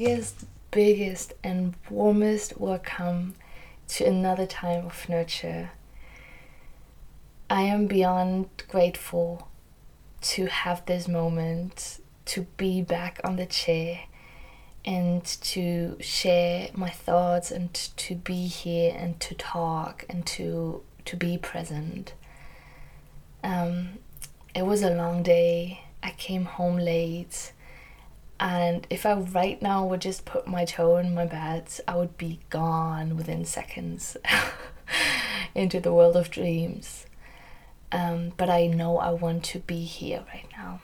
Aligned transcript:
biggest, 0.00 0.44
biggest, 0.70 1.32
and 1.42 1.74
warmest 1.90 2.56
welcome 2.56 3.34
to 3.88 4.04
another 4.04 4.46
time 4.46 4.86
of 4.86 5.08
nurture. 5.08 5.72
I 7.50 7.62
am 7.62 7.88
beyond 7.88 8.46
grateful 8.68 9.48
to 10.20 10.46
have 10.46 10.86
this 10.86 11.08
moment, 11.08 11.98
to 12.26 12.42
be 12.56 12.80
back 12.80 13.20
on 13.24 13.34
the 13.34 13.46
chair, 13.46 14.02
and 14.84 15.24
to 15.24 15.96
share 15.98 16.68
my 16.74 16.90
thoughts, 16.90 17.50
and 17.50 17.74
to 17.74 18.14
be 18.14 18.46
here, 18.46 18.94
and 18.96 19.18
to 19.18 19.34
talk, 19.34 20.04
and 20.08 20.24
to 20.26 20.80
to 21.06 21.16
be 21.16 21.36
present. 21.38 22.14
Um, 23.42 23.98
it 24.54 24.62
was 24.64 24.82
a 24.82 24.94
long 24.94 25.24
day. 25.24 25.80
I 26.04 26.12
came 26.12 26.44
home 26.44 26.76
late. 26.76 27.52
And 28.40 28.86
if 28.88 29.04
I 29.04 29.14
right 29.14 29.60
now 29.60 29.84
would 29.84 30.00
just 30.00 30.24
put 30.24 30.46
my 30.46 30.64
toe 30.64 30.96
in 30.98 31.14
my 31.14 31.26
bed, 31.26 31.64
I 31.88 31.96
would 31.96 32.16
be 32.16 32.40
gone 32.50 33.16
within 33.16 33.44
seconds 33.44 34.16
into 35.54 35.80
the 35.80 35.92
world 35.92 36.16
of 36.16 36.30
dreams. 36.30 37.06
Um, 37.90 38.32
but 38.36 38.48
I 38.48 38.66
know 38.66 38.98
I 38.98 39.10
want 39.10 39.44
to 39.44 39.60
be 39.60 39.84
here 39.84 40.24
right 40.32 40.46
now. 40.56 40.80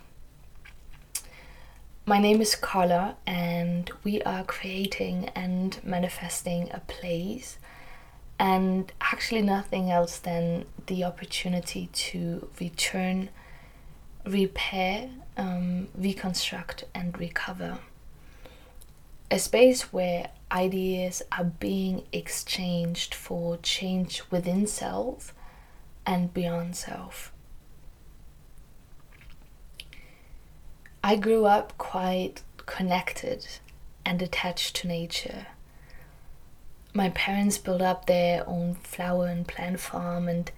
My 2.07 2.19
name 2.19 2.41
is 2.43 2.55
Carla, 2.55 3.17
and 3.27 3.91
we 4.03 4.21
are 4.23 4.45
creating 4.45 5.31
and 5.35 5.83
manifesting 5.83 6.71
a 6.71 6.81
place, 6.81 7.57
and 8.39 8.93
actually 9.01 9.41
nothing 9.41 9.91
else 9.91 10.19
than 10.19 10.67
the 10.87 11.03
opportunity 11.05 11.89
to 11.93 12.51
return 12.61 13.31
repair, 14.27 15.09
um, 15.37 15.89
reconstruct, 15.95 16.85
and 16.95 17.19
recover. 17.19 17.79
A 19.31 19.39
space 19.39 19.93
where 19.93 20.31
ideas 20.53 21.23
are 21.33 21.45
being 21.45 22.05
exchanged 22.13 23.15
for 23.15 23.57
change 23.59 24.23
within 24.31 24.67
self 24.67 25.35
and 26.07 26.33
beyond 26.33 26.77
self. 26.77 27.33
I 31.03 31.17
grew 31.17 31.45
up 31.45 31.77
quite 31.77 32.43
connected 32.67 33.47
and 34.07 34.23
attached 34.23 34.77
to 34.77 34.89
nature. 34.89 35.49
My 36.93 37.11
parents 37.11 37.59
built 37.59 37.83
up 37.83 38.07
their 38.07 38.49
own 38.49 38.75
flower 38.75 39.27
and 39.27 39.47
plant 39.47 39.81
farm, 39.81 40.29
and 40.29 40.51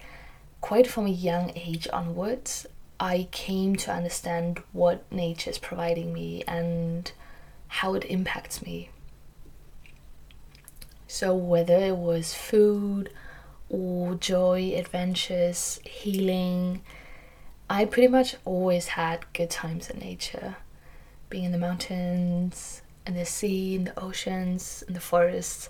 quite 0.61 0.87
from 0.87 1.05
a 1.05 1.09
young 1.09 1.51
age 1.55 1.87
onwards, 1.91 2.67
I 2.99 3.27
came 3.31 3.75
to 3.77 3.91
understand 3.91 4.61
what 4.71 5.09
nature 5.11 5.51
is 5.51 5.57
providing 5.59 6.13
me 6.13 6.43
and 6.47 7.11
how 7.67 7.93
it 7.93 8.05
impacts 8.05 8.61
me. 8.61 8.89
So, 11.07 11.35
whether 11.35 11.75
it 11.77 11.95
was 11.95 12.33
food 12.33 13.11
or 13.69 14.15
joy, 14.15 14.73
adventures, 14.75 15.79
healing, 15.85 16.81
I 17.69 17.85
pretty 17.85 18.07
much 18.07 18.35
always 18.45 18.87
had 18.87 19.31
good 19.33 19.49
times 19.49 19.89
in 19.89 19.99
nature. 19.99 20.57
Being 21.29 21.45
in 21.45 21.51
the 21.51 21.57
mountains, 21.57 22.81
in 23.05 23.13
the 23.13 23.25
sea, 23.25 23.75
in 23.75 23.85
the 23.85 23.99
oceans, 23.99 24.83
in 24.87 24.93
the 24.93 24.99
forests. 24.99 25.69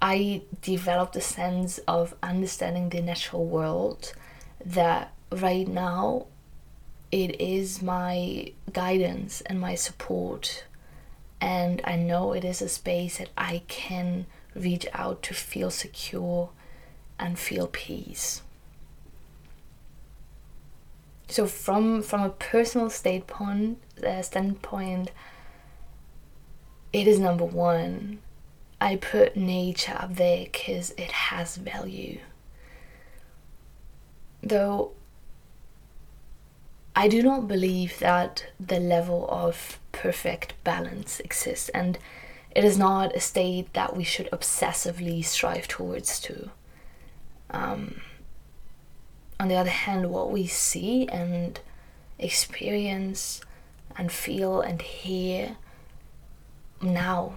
I 0.00 0.42
developed 0.62 1.16
a 1.16 1.20
sense 1.20 1.78
of 1.88 2.14
understanding 2.22 2.88
the 2.88 3.00
natural 3.00 3.44
world 3.44 4.12
that 4.64 5.12
right 5.30 5.68
now 5.68 6.26
it 7.10 7.40
is 7.40 7.80
my 7.82 8.52
guidance 8.72 9.40
and 9.42 9.60
my 9.60 9.74
support. 9.74 10.64
And 11.40 11.80
i 11.84 11.96
know 11.96 12.32
it 12.32 12.44
is 12.44 12.60
a 12.60 12.68
space 12.68 13.18
that 13.18 13.30
i 13.36 13.62
can 13.68 14.26
reach 14.54 14.86
out 14.92 15.22
to 15.22 15.34
feel 15.34 15.70
secure 15.70 16.50
and 17.18 17.38
feel 17.38 17.68
peace. 17.68 18.42
So 21.28 21.46
from 21.46 22.02
from 22.02 22.22
a 22.22 22.30
personal 22.30 22.90
state 22.90 23.26
point, 23.26 23.78
uh, 24.04 24.22
standpoint 24.22 25.10
it 26.92 27.06
is 27.06 27.18
number 27.18 27.44
one. 27.44 28.20
I 28.80 28.96
put 28.96 29.36
nature 29.36 29.96
up 29.98 30.14
there 30.14 30.44
because 30.44 30.92
it 30.92 31.10
has 31.10 31.56
value. 31.56 32.20
Though 34.42 34.92
I 36.98 37.06
do 37.06 37.22
not 37.22 37.46
believe 37.46 38.00
that 38.00 38.46
the 38.58 38.80
level 38.80 39.28
of 39.30 39.78
perfect 39.92 40.54
balance 40.64 41.20
exists, 41.20 41.68
and 41.68 41.96
it 42.50 42.64
is 42.64 42.76
not 42.76 43.14
a 43.14 43.20
state 43.20 43.72
that 43.74 43.96
we 43.96 44.02
should 44.02 44.28
obsessively 44.32 45.24
strive 45.24 45.68
towards 45.68 46.18
to. 46.22 46.50
Um, 47.50 48.00
on 49.38 49.46
the 49.46 49.54
other 49.54 49.70
hand, 49.70 50.10
what 50.10 50.32
we 50.32 50.48
see 50.48 51.06
and 51.06 51.60
experience 52.18 53.42
and 53.96 54.10
feel 54.10 54.60
and 54.60 54.82
hear 54.82 55.56
now 56.82 57.34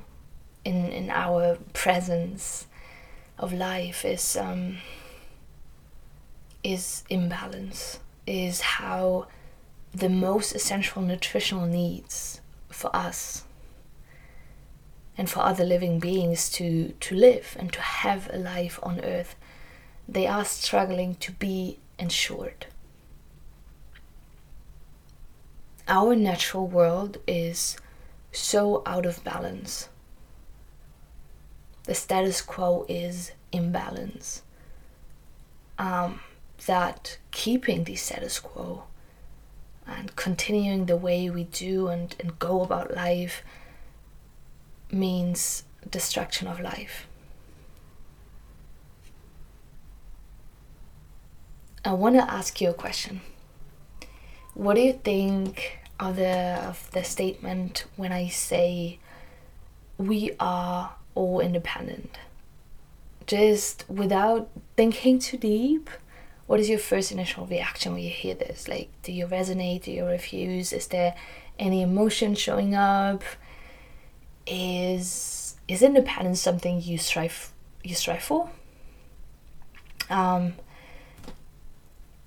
in 0.66 0.92
in 0.92 1.12
our 1.12 1.60
presence 1.74 2.66
of 3.38 3.54
life 3.54 4.04
is 4.06 4.36
um, 4.36 4.78
is 6.64 7.04
imbalance 7.12 8.00
is 8.26 8.62
how 8.62 9.28
the 9.94 10.10
most 10.10 10.54
essential 10.54 11.02
nutritional 11.02 11.66
needs 11.66 12.42
for 12.70 12.96
us 12.96 13.44
and 15.18 15.30
for 15.30 15.42
other 15.42 15.66
living 15.66 16.00
beings 16.00 16.50
to, 16.50 16.94
to 17.00 17.16
live 17.16 17.56
and 17.60 17.72
to 17.74 17.82
have 17.82 18.30
a 18.32 18.38
life 18.38 18.80
on 18.82 19.02
earth, 19.02 19.36
they 20.08 20.26
are 20.26 20.46
struggling 20.46 21.16
to 21.16 21.32
be 21.34 21.78
ensured. 22.00 22.66
Our 25.88 26.16
natural 26.16 26.68
world 26.68 27.18
is 27.28 27.78
so 28.32 28.82
out 28.86 29.06
of 29.06 29.24
balance. 29.24 29.90
The 31.84 31.96
status 31.96 32.42
quo 32.42 32.86
is 32.88 33.32
imbalance. 33.52 34.44
Um, 35.78 36.22
that 36.66 37.18
keeping 37.32 37.84
the 37.84 37.96
status 37.96 38.40
quo 38.40 38.84
and 39.98 40.16
continuing 40.16 40.86
the 40.86 40.98
way 40.98 41.30
we 41.30 41.46
do 41.46 41.88
and, 41.88 42.16
and 42.20 42.38
go 42.40 42.62
about 42.62 42.96
life 42.96 43.44
means 44.92 45.64
destruction 45.90 46.48
of 46.48 46.60
life. 46.60 47.08
I 51.84 51.94
want 51.94 52.16
to 52.16 52.32
ask 52.32 52.62
you 52.62 52.70
a 52.70 52.74
question. 52.74 53.22
What 54.54 54.76
do 54.76 54.82
you 54.82 54.94
think 54.94 55.80
of 56.00 56.16
the 56.16 56.60
of 56.68 56.92
the 56.92 57.04
statement 57.04 57.86
when 57.96 58.12
I 58.12 58.28
say 58.28 59.00
we 59.98 60.32
are 60.40 60.94
all 61.16 61.40
independent? 61.40 62.20
Just 63.26 63.86
without 63.90 64.50
thinking 64.76 65.18
too 65.18 65.38
deep, 65.38 65.90
what 66.52 66.60
is 66.60 66.68
your 66.68 66.80
first 66.80 67.14
initial 67.14 67.46
reaction 67.46 67.94
when 67.94 68.04
you 68.04 68.10
hear 68.10 68.36
this? 68.36 68.68
Like, 68.68 68.90
do 69.04 69.14
you 69.14 69.26
resonate? 69.26 69.84
Do 69.84 69.92
you 69.94 70.04
refuse? 70.04 70.74
Is 70.74 70.88
there 70.88 71.16
any 71.58 71.82
emotion 71.82 72.36
showing 72.36 72.76
up? 72.76 73.24
Is 74.46 75.56
is 75.70 75.82
independence 75.82 76.42
something 76.42 76.82
you 76.82 76.98
strive 76.98 77.54
you 77.86 77.96
strive 77.96 78.24
for? 78.24 78.50
Um, 80.10 80.56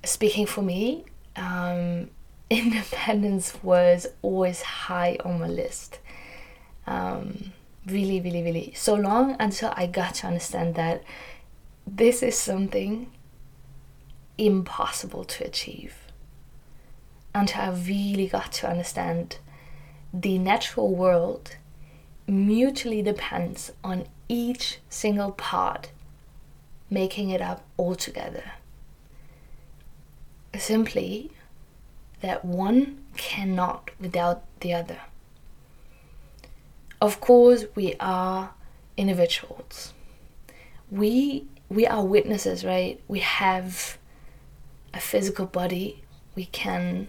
speaking 0.07 0.47
for 0.47 0.63
me, 0.63 1.05
um, 1.37 2.09
independence 2.49 3.53
was 3.63 4.07
always 4.23 4.63
high 4.63 5.19
on 5.23 5.39
my 5.39 5.49
list. 5.49 5.99
Um, 6.87 7.53
really, 7.85 8.23
really, 8.23 8.43
really. 8.43 8.73
So 8.75 8.95
long 8.95 9.37
until 9.39 9.75
I 9.77 9.85
got 9.87 10.15
to 10.15 10.29
understand 10.29 10.77
that 10.77 11.05
this 11.87 12.23
is 12.23 12.39
something 12.39 13.11
impossible 14.39 15.25
to 15.25 15.45
achieve. 15.45 15.97
And 17.35 17.53
I 17.57 17.71
really 17.71 18.27
got 18.29 18.53
to 18.53 18.69
understand 18.69 19.39
the 20.13 20.39
natural 20.39 20.95
world 20.95 21.57
mutually 22.27 23.03
depends 23.03 23.73
on 23.83 24.07
each 24.29 24.79
single 24.89 25.33
part 25.33 25.91
making 26.89 27.31
it 27.31 27.41
up 27.41 27.65
all 27.77 27.95
together. 27.95 28.53
Simply 30.57 31.33
that 32.21 32.45
one 32.45 33.05
cannot 33.17 33.91
without 34.01 34.45
the 34.61 34.73
other. 34.73 35.01
Of 37.01 37.21
course, 37.21 37.65
we 37.75 37.95
are 37.99 38.55
individuals. 38.97 39.93
We 40.91 41.47
we 41.69 41.87
are 41.87 42.05
witnesses, 42.05 42.65
right? 42.65 43.01
We 43.09 43.19
have 43.21 43.99
a 44.95 45.01
physical 45.01 45.47
body, 45.47 46.05
we 46.35 46.47
can 46.47 47.09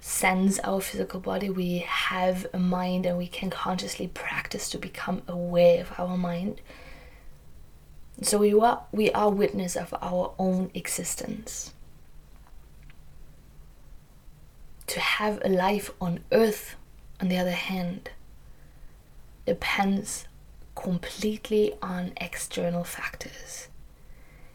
sense 0.00 0.58
our 0.60 0.80
physical 0.80 1.20
body, 1.20 1.50
we 1.50 1.78
have 1.78 2.46
a 2.54 2.58
mind 2.58 3.04
and 3.04 3.18
we 3.18 3.26
can 3.26 3.50
consciously 3.50 4.08
practice 4.08 4.70
to 4.70 4.78
become 4.78 5.22
aware 5.28 5.82
of 5.82 5.92
our 5.98 6.16
mind. 6.16 6.60
So 8.22 8.38
we 8.38 8.52
are 8.54 8.84
we 8.92 9.10
are 9.12 9.30
witness 9.30 9.76
of 9.76 9.94
our 10.00 10.34
own 10.38 10.70
existence. 10.74 11.74
To 14.88 15.00
have 15.00 15.40
a 15.44 15.48
life 15.48 15.90
on 16.00 16.20
earth, 16.32 16.76
on 17.20 17.28
the 17.28 17.38
other 17.38 17.52
hand, 17.52 18.10
depends 19.46 20.26
completely 20.74 21.74
on 21.80 22.12
external 22.16 22.84
factors. 22.84 23.68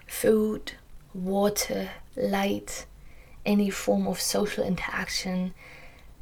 Food, 0.05 0.73
water, 1.13 1.89
light, 2.15 2.85
any 3.45 3.69
form 3.69 4.07
of 4.07 4.19
social 4.19 4.63
interaction, 4.63 5.53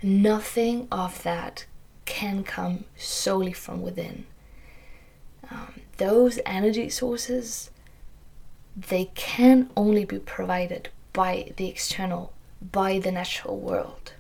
nothing 0.02 0.88
of 0.92 1.24
that 1.24 1.66
can 2.06 2.44
come 2.44 2.86
solely 2.98 3.54
from 3.54 3.82
within. 3.82 4.26
Um, 5.50 5.82
those 5.98 6.40
energy 6.46 6.90
sources, 6.90 7.70
they 8.76 9.06
can 9.16 9.70
only 9.78 10.06
be 10.06 10.20
provided 10.20 10.90
by 11.14 11.54
the 11.58 11.68
external, 11.68 12.34
by 12.72 13.00
the 13.00 13.12
natural 13.12 13.58
world. 13.58 14.14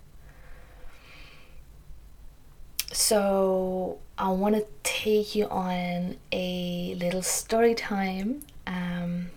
So, 2.92 3.98
I 4.18 4.30
want 4.30 4.56
to 4.56 4.68
take 4.84 5.34
you 5.34 5.48
on 5.48 6.18
a 6.31 6.94
little 7.00 7.24
story 7.24 7.74
time. 7.74 8.42
Um, 8.68 9.31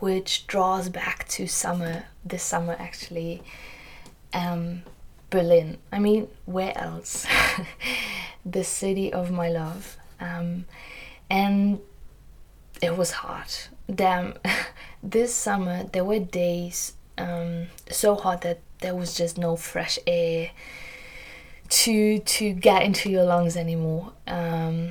which 0.00 0.46
draws 0.46 0.88
back 0.88 1.26
to 1.28 1.46
summer, 1.46 2.04
this 2.24 2.42
summer 2.42 2.76
actually, 2.78 3.42
um, 4.32 4.82
Berlin. 5.30 5.78
I 5.92 5.98
mean, 5.98 6.28
where 6.46 6.76
else? 6.76 7.26
the 8.46 8.64
city 8.64 9.12
of 9.12 9.30
my 9.30 9.48
love. 9.48 9.96
Um, 10.20 10.66
and 11.30 11.80
it 12.82 12.96
was 12.96 13.10
hot. 13.12 13.68
Damn, 13.92 14.34
this 15.02 15.34
summer 15.34 15.84
there 15.84 16.04
were 16.04 16.18
days 16.18 16.94
um, 17.18 17.66
so 17.90 18.14
hot 18.14 18.42
that 18.42 18.60
there 18.80 18.94
was 18.94 19.14
just 19.14 19.38
no 19.38 19.56
fresh 19.56 19.98
air 20.06 20.50
to 21.68 22.18
to 22.18 22.52
get 22.52 22.82
into 22.82 23.10
your 23.10 23.24
lungs 23.24 23.56
anymore. 23.56 24.12
Um, 24.26 24.90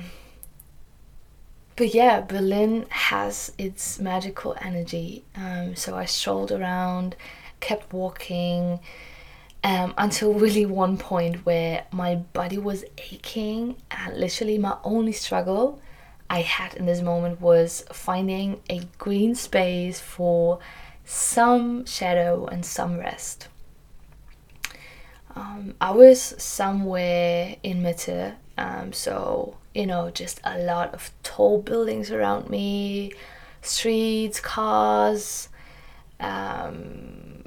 but 1.76 1.94
yeah, 1.94 2.20
Berlin 2.20 2.86
has 2.88 3.52
its 3.58 3.98
magical 3.98 4.56
energy. 4.60 5.24
Um, 5.34 5.74
so 5.74 5.96
I 5.96 6.04
strolled 6.04 6.52
around, 6.52 7.16
kept 7.60 7.92
walking 7.92 8.80
um, 9.64 9.94
until 9.98 10.34
really 10.34 10.66
one 10.66 10.98
point 10.98 11.44
where 11.46 11.86
my 11.90 12.16
body 12.16 12.58
was 12.58 12.84
aching, 12.98 13.76
and 13.90 14.16
literally 14.16 14.58
my 14.58 14.76
only 14.84 15.12
struggle 15.12 15.80
I 16.30 16.42
had 16.42 16.74
in 16.74 16.86
this 16.86 17.00
moment 17.00 17.40
was 17.40 17.84
finding 17.92 18.60
a 18.70 18.80
green 18.98 19.34
space 19.34 20.00
for 20.00 20.58
some 21.04 21.86
shadow 21.86 22.46
and 22.46 22.64
some 22.64 22.98
rest. 22.98 23.48
Um, 25.36 25.74
I 25.80 25.90
was 25.90 26.20
somewhere 26.38 27.56
in 27.62 27.82
Mitte, 27.82 28.34
um, 28.56 28.92
so 28.92 29.56
you 29.74 29.86
know, 29.86 30.10
just 30.10 30.40
a 30.44 30.58
lot 30.58 30.94
of 30.94 31.10
tall 31.22 31.60
buildings 31.60 32.10
around 32.10 32.48
me, 32.48 33.12
streets, 33.62 34.40
cars, 34.40 35.48
um, 36.20 37.44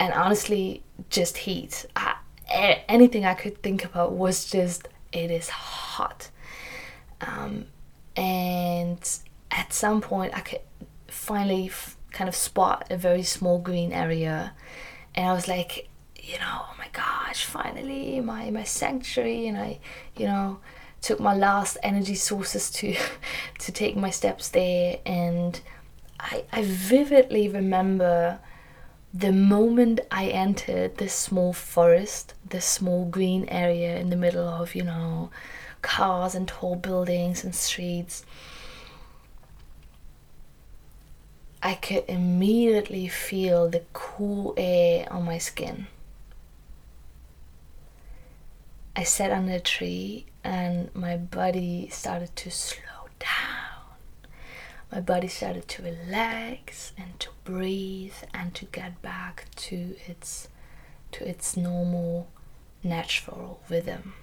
and 0.00 0.12
honestly, 0.14 0.82
just 1.08 1.38
heat. 1.38 1.86
I, 1.94 2.16
anything 2.88 3.24
I 3.24 3.34
could 3.34 3.62
think 3.62 3.84
about 3.84 4.12
was 4.12 4.50
just, 4.50 4.88
it 5.12 5.30
is 5.30 5.48
hot. 5.48 6.30
Um, 7.20 7.66
and 8.16 8.98
at 9.50 9.72
some 9.72 10.00
point, 10.00 10.36
I 10.36 10.40
could 10.40 10.60
finally 11.06 11.66
f- 11.66 11.96
kind 12.10 12.28
of 12.28 12.34
spot 12.34 12.86
a 12.90 12.96
very 12.96 13.22
small 13.22 13.58
green 13.58 13.92
area, 13.92 14.54
and 15.14 15.28
I 15.28 15.32
was 15.32 15.46
like, 15.46 15.88
you 16.22 16.38
know, 16.38 16.60
oh 16.62 16.74
my 16.78 16.88
gosh, 16.92 17.44
finally 17.44 18.20
my 18.20 18.50
my 18.50 18.64
sanctuary, 18.64 19.48
and 19.48 19.58
I, 19.58 19.80
you 20.16 20.26
know, 20.26 20.60
took 21.00 21.20
my 21.20 21.34
last 21.34 21.76
energy 21.82 22.14
sources 22.14 22.70
to 22.70 22.96
to 23.58 23.72
take 23.72 23.96
my 23.96 24.10
steps 24.10 24.48
there 24.48 24.98
and 25.04 25.60
I, 26.22 26.44
I 26.52 26.62
vividly 26.62 27.48
remember 27.48 28.38
the 29.12 29.32
moment 29.32 30.00
I 30.10 30.28
entered 30.28 30.96
this 30.96 31.12
small 31.12 31.52
forest, 31.52 32.34
this 32.48 32.64
small 32.64 33.04
green 33.04 33.44
area 33.48 33.98
in 33.98 34.08
the 34.08 34.16
middle 34.16 34.48
of, 34.48 34.74
you 34.74 34.84
know, 34.84 35.30
cars 35.82 36.34
and 36.34 36.46
tall 36.46 36.76
buildings 36.76 37.44
and 37.44 37.54
streets. 37.54 38.24
I 41.62 41.74
could 41.74 42.04
immediately 42.08 43.08
feel 43.08 43.68
the 43.68 43.82
cool 43.92 44.54
air 44.56 45.12
on 45.12 45.24
my 45.24 45.38
skin. 45.38 45.88
I 48.94 49.04
sat 49.04 49.30
under 49.30 49.52
a 49.54 49.60
tree 49.60 50.26
and 50.44 50.94
my 50.94 51.16
body 51.16 51.88
started 51.90 52.36
to 52.36 52.50
slow 52.50 53.08
down. 53.18 54.28
My 54.90 55.00
body 55.00 55.28
started 55.28 55.66
to 55.68 55.82
relax 55.82 56.92
and 56.98 57.18
to 57.20 57.30
breathe 57.44 58.14
and 58.34 58.54
to 58.54 58.66
get 58.66 59.00
back 59.00 59.46
to 59.56 59.96
its 60.06 60.48
to 61.12 61.26
its 61.28 61.56
normal 61.56 62.28
natural 62.82 63.60
rhythm. 63.70 64.14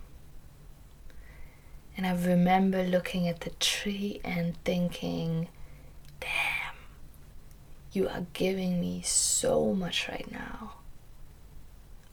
And 1.97 2.05
I 2.05 2.11
remember 2.13 2.83
looking 2.83 3.27
at 3.27 3.41
the 3.41 3.49
tree 3.59 4.21
and 4.23 4.55
thinking, 4.63 5.49
damn, 6.19 6.75
you 7.91 8.07
are 8.07 8.25
giving 8.33 8.79
me 8.79 9.01
so 9.03 9.73
much 9.73 10.07
right 10.07 10.31
now. 10.31 10.78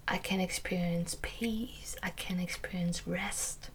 I 0.09 0.19
can 0.19 0.41
experience 0.41 1.17
peace, 1.21 1.97
I 2.03 2.11
can 2.11 2.39
experience 2.39 3.07
rest, 3.07 3.71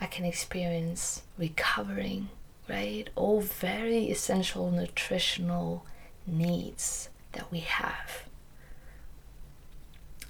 I 0.00 0.06
can 0.06 0.24
experience 0.24 1.22
recovering, 1.38 2.28
right? 2.68 3.08
All 3.16 3.40
very 3.40 4.10
essential 4.10 4.70
nutritional 4.70 5.84
needs 6.26 7.08
that 7.32 7.50
we 7.50 7.60
have. 7.60 8.24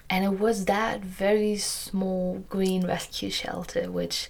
And 0.09 0.25
it 0.25 0.41
was 0.41 0.65
that 0.65 1.03
very 1.03 1.57
small 1.57 2.45
green 2.49 2.85
rescue 2.87 3.31
shelter 3.31 3.91
which 3.91 4.29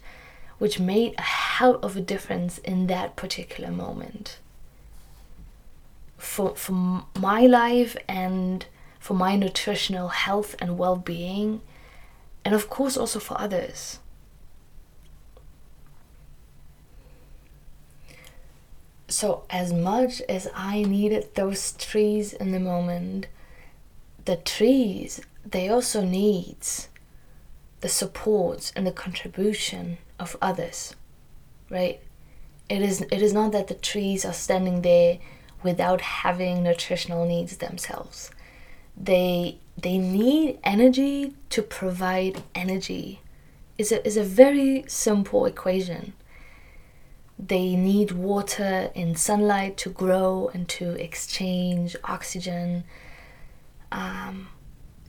which 0.58 0.78
made 0.78 1.14
a 1.16 1.22
hell 1.22 1.76
of 1.76 1.96
a 1.96 2.02
difference 2.02 2.58
in 2.58 2.86
that 2.88 3.16
particular 3.16 3.70
moment. 3.70 4.38
For 6.18 6.54
for 6.54 7.04
my 7.18 7.46
life 7.46 7.96
and 8.06 8.66
for 9.00 9.14
my 9.14 9.34
nutritional 9.34 10.08
health 10.08 10.54
and 10.60 10.78
well 10.78 10.94
being, 10.94 11.62
and 12.44 12.54
of 12.54 12.68
course 12.70 12.96
also 12.96 13.18
for 13.18 13.40
others. 13.40 13.98
So, 19.08 19.44
as 19.50 19.72
much 19.72 20.20
as 20.28 20.46
I 20.54 20.82
needed 20.82 21.34
those 21.34 21.72
trees 21.72 22.32
in 22.32 22.52
the 22.52 22.60
moment, 22.60 23.26
the 24.26 24.36
trees 24.36 25.20
they 25.44 25.68
also 25.68 26.02
need 26.02 26.58
the 27.80 27.88
support 27.88 28.70
and 28.76 28.86
the 28.86 28.92
contribution 28.92 29.96
of 30.18 30.36
others, 30.42 30.94
right? 31.70 32.00
It 32.68 32.82
is 32.82 33.00
it 33.00 33.22
is 33.22 33.32
not 33.32 33.52
that 33.52 33.68
the 33.68 33.74
trees 33.74 34.24
are 34.24 34.34
standing 34.34 34.82
there 34.82 35.18
without 35.62 36.02
having 36.02 36.62
nutritional 36.62 37.26
needs 37.26 37.56
themselves 37.56 38.30
they 38.96 39.58
they 39.76 39.98
need 39.98 40.58
energy 40.62 41.34
to 41.50 41.62
provide 41.62 42.42
energy. 42.54 43.20
Is 43.78 43.92
a, 43.92 44.06
is 44.06 44.18
a 44.18 44.24
very 44.24 44.84
simple 44.88 45.46
equation. 45.46 46.12
They 47.38 47.76
need 47.76 48.12
water 48.12 48.90
and 48.94 49.18
sunlight 49.18 49.78
to 49.78 49.88
grow 49.88 50.50
and 50.52 50.68
to 50.70 50.90
exchange 51.02 51.96
oxygen. 52.04 52.84
Um, 53.90 54.48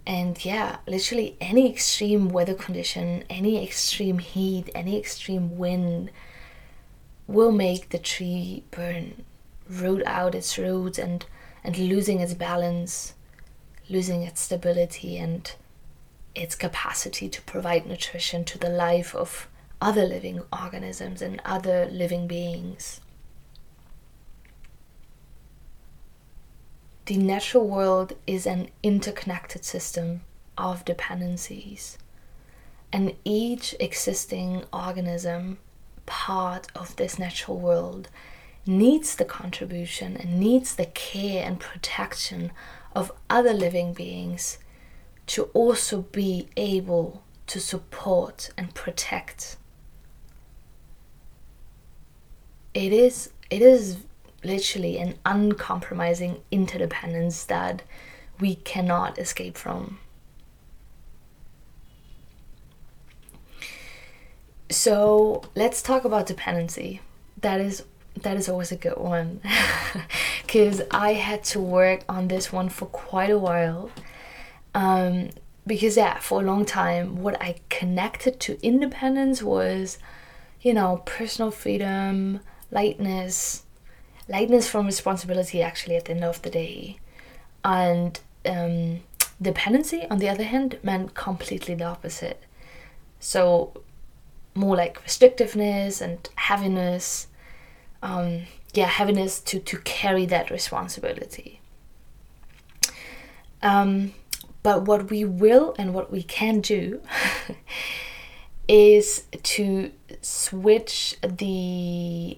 and 0.06 0.44
yeah 0.44 0.78
literally 0.88 1.38
any 1.40 1.70
extreme 1.70 2.30
weather 2.30 2.56
condition 2.56 3.24
any 3.30 3.64
extreme 3.64 4.18
heat 4.18 4.70
any 4.74 4.98
extreme 4.98 5.58
wind 5.58 6.10
will 7.28 7.52
make 7.52 7.90
the 7.90 8.00
tree 8.00 8.64
burn 8.72 9.24
root 9.70 10.02
out 10.06 10.34
its 10.34 10.58
roots 10.58 10.98
and 10.98 11.26
and 11.64 11.78
losing 11.78 12.20
its 12.20 12.34
balance 12.34 13.14
losing 13.92 14.24
its 14.24 14.42
stability 14.42 15.18
and 15.18 15.54
its 16.34 16.56
capacity 16.56 17.28
to 17.30 17.42
provide 17.44 17.86
nutrition 17.86 18.44
to 18.46 18.58
the 18.58 18.70
life 18.70 19.14
of 19.14 19.48
other 19.82 20.06
living 20.06 20.42
organisms 20.52 21.22
and 21.22 21.42
other 21.46 21.88
living 21.92 22.28
beings. 22.28 23.02
the 27.12 27.18
natural 27.18 27.68
world 27.68 28.14
is 28.26 28.46
an 28.46 28.70
interconnected 28.84 29.66
system 29.66 30.22
of 30.58 30.86
dependencies, 30.86 31.98
and 32.94 33.14
each 33.26 33.76
existing 33.82 34.64
organism, 34.72 35.58
part 36.06 36.68
of 36.74 36.96
this 36.96 37.20
natural 37.20 37.60
world, 37.60 38.08
needs 38.66 39.16
the 39.16 39.26
contribution 39.26 40.16
and 40.16 40.40
needs 40.40 40.76
the 40.76 40.86
care 40.86 41.46
and 41.46 41.60
protection 41.60 42.50
of 42.94 43.12
other 43.30 43.54
living 43.54 43.94
beings 43.94 44.58
to 45.28 45.44
also 45.54 46.02
be 46.02 46.48
able 46.58 47.24
to 47.48 47.60
support 47.60 48.50
and 48.58 48.74
protect. 48.74 49.58
It 52.74 52.94
is 52.94 53.32
it 53.50 53.62
is 53.62 53.98
literally 54.44 54.98
an 54.98 55.16
uncompromising 55.26 56.42
interdependence 56.52 57.44
that 57.46 57.84
we 58.40 58.56
cannot 58.56 59.20
escape 59.20 59.58
from. 59.58 60.00
So 64.70 65.44
let's 65.54 65.82
talk 65.82 66.06
about 66.06 66.26
dependency. 66.26 67.02
That 67.42 67.60
is 67.60 67.84
that 68.16 68.38
is 68.38 68.50
always 68.50 68.72
a 68.72 68.76
good 68.76 68.98
one 68.98 69.42
because 70.42 70.82
I 70.92 71.14
had 71.14 71.44
to 71.46 71.60
work 71.60 72.04
on 72.10 72.28
this 72.28 72.52
one 72.52 72.70
for 72.70 72.86
quite 72.88 73.30
a 73.30 73.40
while. 73.40 73.90
Um, 74.74 75.30
because 75.66 75.98
yeah, 75.98 76.20
for 76.20 76.42
a 76.42 76.46
long 76.46 76.66
time, 76.66 77.22
what 77.22 77.42
I 77.42 77.56
connected 77.70 78.40
to 78.42 78.60
independence 78.66 79.42
was, 79.44 79.98
you 80.62 80.74
know, 80.74 81.04
personal 81.06 81.52
freedom, 81.52 82.42
lightness, 82.72 83.64
lightness 84.28 84.68
from 84.68 84.86
responsibility. 84.86 85.62
Actually, 85.62 85.96
at 85.98 86.06
the 86.06 86.12
end 86.12 86.24
of 86.24 86.42
the 86.42 86.50
day, 86.50 86.98
and 87.64 88.20
um, 88.46 89.02
dependency, 89.42 90.06
on 90.10 90.18
the 90.18 90.30
other 90.30 90.44
hand, 90.44 90.80
meant 90.84 91.14
completely 91.14 91.76
the 91.76 91.84
opposite. 91.84 92.44
So, 93.20 93.84
more 94.56 94.76
like 94.76 95.04
restrictiveness 95.06 96.02
and 96.02 96.28
heaviness 96.36 97.28
um, 98.02 98.44
yeah 98.74 98.86
heaviness 98.88 99.40
to 99.42 99.60
to 99.60 99.78
carry 99.80 100.26
that 100.28 100.50
responsibility. 100.50 101.62
Um, 103.62 104.14
but 104.64 104.84
what 104.84 105.10
we 105.10 105.24
will 105.24 105.76
and 105.78 105.94
what 105.94 106.12
we 106.12 106.24
can 106.24 106.62
do 106.62 107.02
is 108.68 109.26
to 109.44 109.92
switch 110.22 111.16
the 111.22 112.38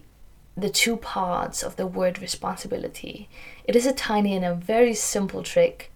the 0.56 0.70
two 0.70 0.98
parts 0.98 1.64
of 1.64 1.78
the 1.78 1.88
word 1.88 2.20
responsibility. 2.20 3.28
It 3.66 3.76
is 3.76 3.86
a 3.86 3.94
tiny 3.94 4.36
and 4.36 4.46
a 4.46 4.54
very 4.54 4.94
simple 4.94 5.42
trick 5.42 5.92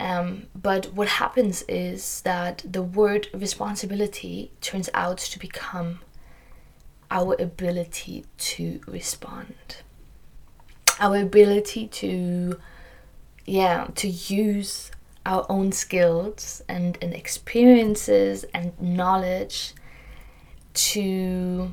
um, 0.00 0.46
but 0.54 0.86
what 0.94 1.08
happens 1.08 1.62
is 1.68 2.22
that 2.22 2.64
the 2.64 2.82
word 2.82 3.28
responsibility 3.34 4.50
turns 4.62 4.88
out 4.94 5.18
to 5.18 5.38
become 5.38 6.00
our 7.10 7.34
ability 7.38 8.24
to 8.38 8.80
respond. 8.86 9.54
Our 10.98 11.16
ability 11.16 11.88
to 11.88 12.60
yeah 13.46 13.88
to 13.96 14.08
use 14.08 14.90
our 15.26 15.44
own 15.48 15.72
skills 15.72 16.62
and, 16.68 16.96
and 17.02 17.12
experiences 17.12 18.44
and 18.54 18.80
knowledge 18.80 19.74
to 20.72 21.72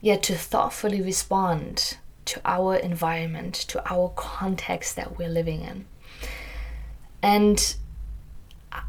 yeah 0.00 0.16
to 0.16 0.34
thoughtfully 0.34 1.00
respond 1.00 1.98
to 2.24 2.40
our 2.44 2.76
environment 2.76 3.54
to 3.54 3.92
our 3.92 4.08
context 4.16 4.96
that 4.96 5.18
we're 5.18 5.28
living 5.28 5.62
in. 5.62 5.84
And 7.22 7.76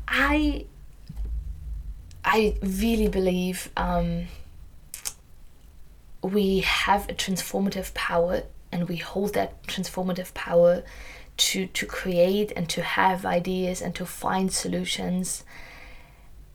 i 0.08 0.66
i 2.24 2.56
really 2.62 3.08
believe 3.10 3.70
um, 3.76 4.28
we 6.24 6.62
have 6.62 7.10
a 7.10 7.14
transformative 7.14 7.94
power 7.94 8.44
and 8.72 8.88
we 8.88 8.96
hold 8.96 9.34
that 9.34 9.62
transformative 9.64 10.34
power 10.34 10.84
to 11.36 11.68
to 11.68 11.86
create 11.86 12.52
and 12.56 12.70
to 12.70 12.82
have 12.82 13.26
ideas 13.26 13.82
and 13.82 13.94
to 13.96 14.06
find 14.06 14.52
solutions 14.52 15.44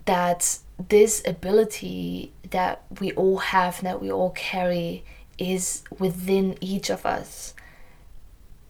that 0.06 0.58
this 0.88 1.22
ability 1.26 2.32
that 2.50 2.82
we 3.00 3.12
all 3.12 3.38
have 3.38 3.78
and 3.78 3.86
that 3.86 4.00
we 4.00 4.10
all 4.10 4.30
carry 4.30 5.04
is 5.36 5.82
within 5.98 6.56
each 6.60 6.88
of 6.88 7.04
us 7.04 7.54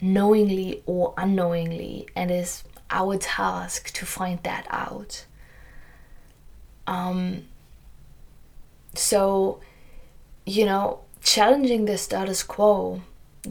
knowingly 0.01 0.83
or 0.87 1.15
unknowingly 1.17 2.07
and 2.17 2.31
is 2.31 2.65
our 2.91 3.17
task 3.17 3.93
to 3.93 4.07
find 4.07 4.43
that 4.43 4.67
out. 4.71 5.27
Um 6.87 7.45
so 8.95 9.61
you 10.49 10.65
know, 10.65 11.01
challenging 11.23 11.85
the 11.85 11.99
status 11.99 12.43
quo, 12.43 13.03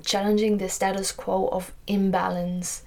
challenging 0.03 0.57
the 0.57 0.67
status 0.67 1.11
quo 1.11 1.47
of 1.49 1.71
imbalance 1.85 2.81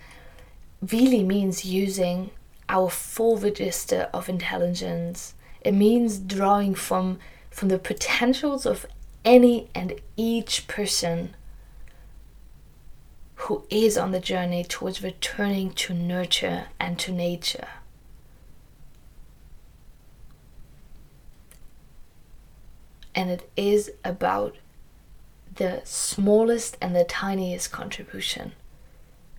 really 0.91 1.23
means 1.23 1.65
using 1.65 2.31
our 2.69 2.91
full 2.91 3.37
register 3.37 4.09
of 4.13 4.29
intelligence. 4.29 5.35
It 5.61 5.75
means 5.75 6.19
drawing 6.19 6.75
from 6.75 7.19
from 7.51 7.69
the 7.69 7.79
potentials 7.79 8.67
of 8.67 8.87
any 9.25 9.69
and 9.75 10.01
each 10.17 10.67
person 10.67 11.35
who 13.35 13.65
is 13.71 13.99
on 13.99 14.13
the 14.13 14.21
journey 14.21 14.65
towards 14.65 15.03
returning 15.03 15.73
to 15.73 15.95
nurture 15.95 16.67
and 16.79 16.99
to 16.99 17.13
nature. 17.13 17.69
And 23.21 23.31
it 23.31 23.51
is 23.55 23.91
about 24.03 24.57
the 25.57 25.83
smallest 25.85 26.79
and 26.81 26.97
the 26.97 27.05
tiniest 27.05 27.71
contribution. 27.71 28.53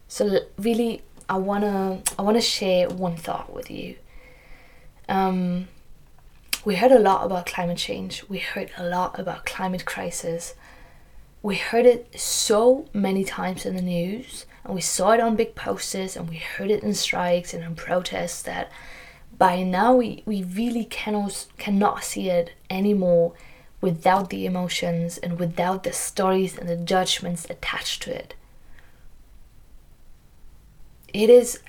So 0.08 0.42
really, 0.56 1.02
I 1.28 1.38
wanna 1.38 2.04
I 2.20 2.22
wanna 2.22 2.42
share 2.42 2.90
one 2.90 3.18
thought 3.18 3.52
with 3.52 3.72
you. 3.72 3.96
Um, 5.10 5.68
we 6.64 6.76
heard 6.76 6.92
a 6.92 7.00
lot 7.00 7.26
about 7.26 7.48
climate 7.48 7.80
change. 7.80 8.24
We 8.30 8.38
heard 8.38 8.70
a 8.78 8.88
lot 8.88 9.20
about 9.20 9.48
climate 9.48 9.84
crisis. 9.84 10.54
We 11.42 11.56
heard 11.56 11.88
it 11.88 12.20
so 12.20 12.86
many 12.94 13.24
times 13.24 13.66
in 13.66 13.76
the 13.76 13.82
news, 13.82 14.46
and 14.64 14.76
we 14.76 14.82
saw 14.82 15.14
it 15.14 15.20
on 15.20 15.36
big 15.36 15.56
posters, 15.56 16.16
and 16.16 16.30
we 16.30 16.36
heard 16.36 16.70
it 16.70 16.84
in 16.84 16.94
strikes 16.94 17.52
and 17.52 17.64
in 17.64 17.74
protests. 17.74 18.44
That 18.44 18.72
by 19.40 19.64
now 19.64 19.96
we, 19.96 20.22
we 20.28 20.44
really 20.44 20.86
cannot 20.86 21.48
cannot 21.58 22.04
see 22.04 22.30
it 22.30 22.52
anymore 22.70 23.34
without 23.82 24.30
the 24.30 24.46
emotions 24.46 25.18
and 25.18 25.40
without 25.40 25.84
the 25.84 25.92
stories 25.92 26.58
and 26.58 26.70
the 26.70 26.78
judgments 26.78 27.46
attached 27.50 28.04
to 28.04 28.16
it. 28.16 28.36
It 31.14 31.30
is 31.30 31.60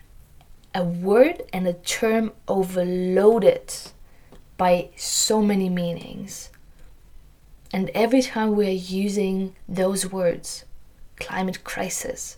a 0.75 0.85
word 0.85 1.43
and 1.53 1.67
a 1.67 1.73
term 1.73 2.33
overloaded 2.47 3.75
by 4.57 4.91
so 4.97 5.43
many 5.43 5.69
meanings. 5.69 6.51
And 7.73 7.91
every 7.95 8.23
time 8.23 8.55
we're 8.55 8.71
using 8.71 9.57
those 9.69 10.13
words, 10.13 10.65
climate 11.17 11.65
crisis, 11.65 12.37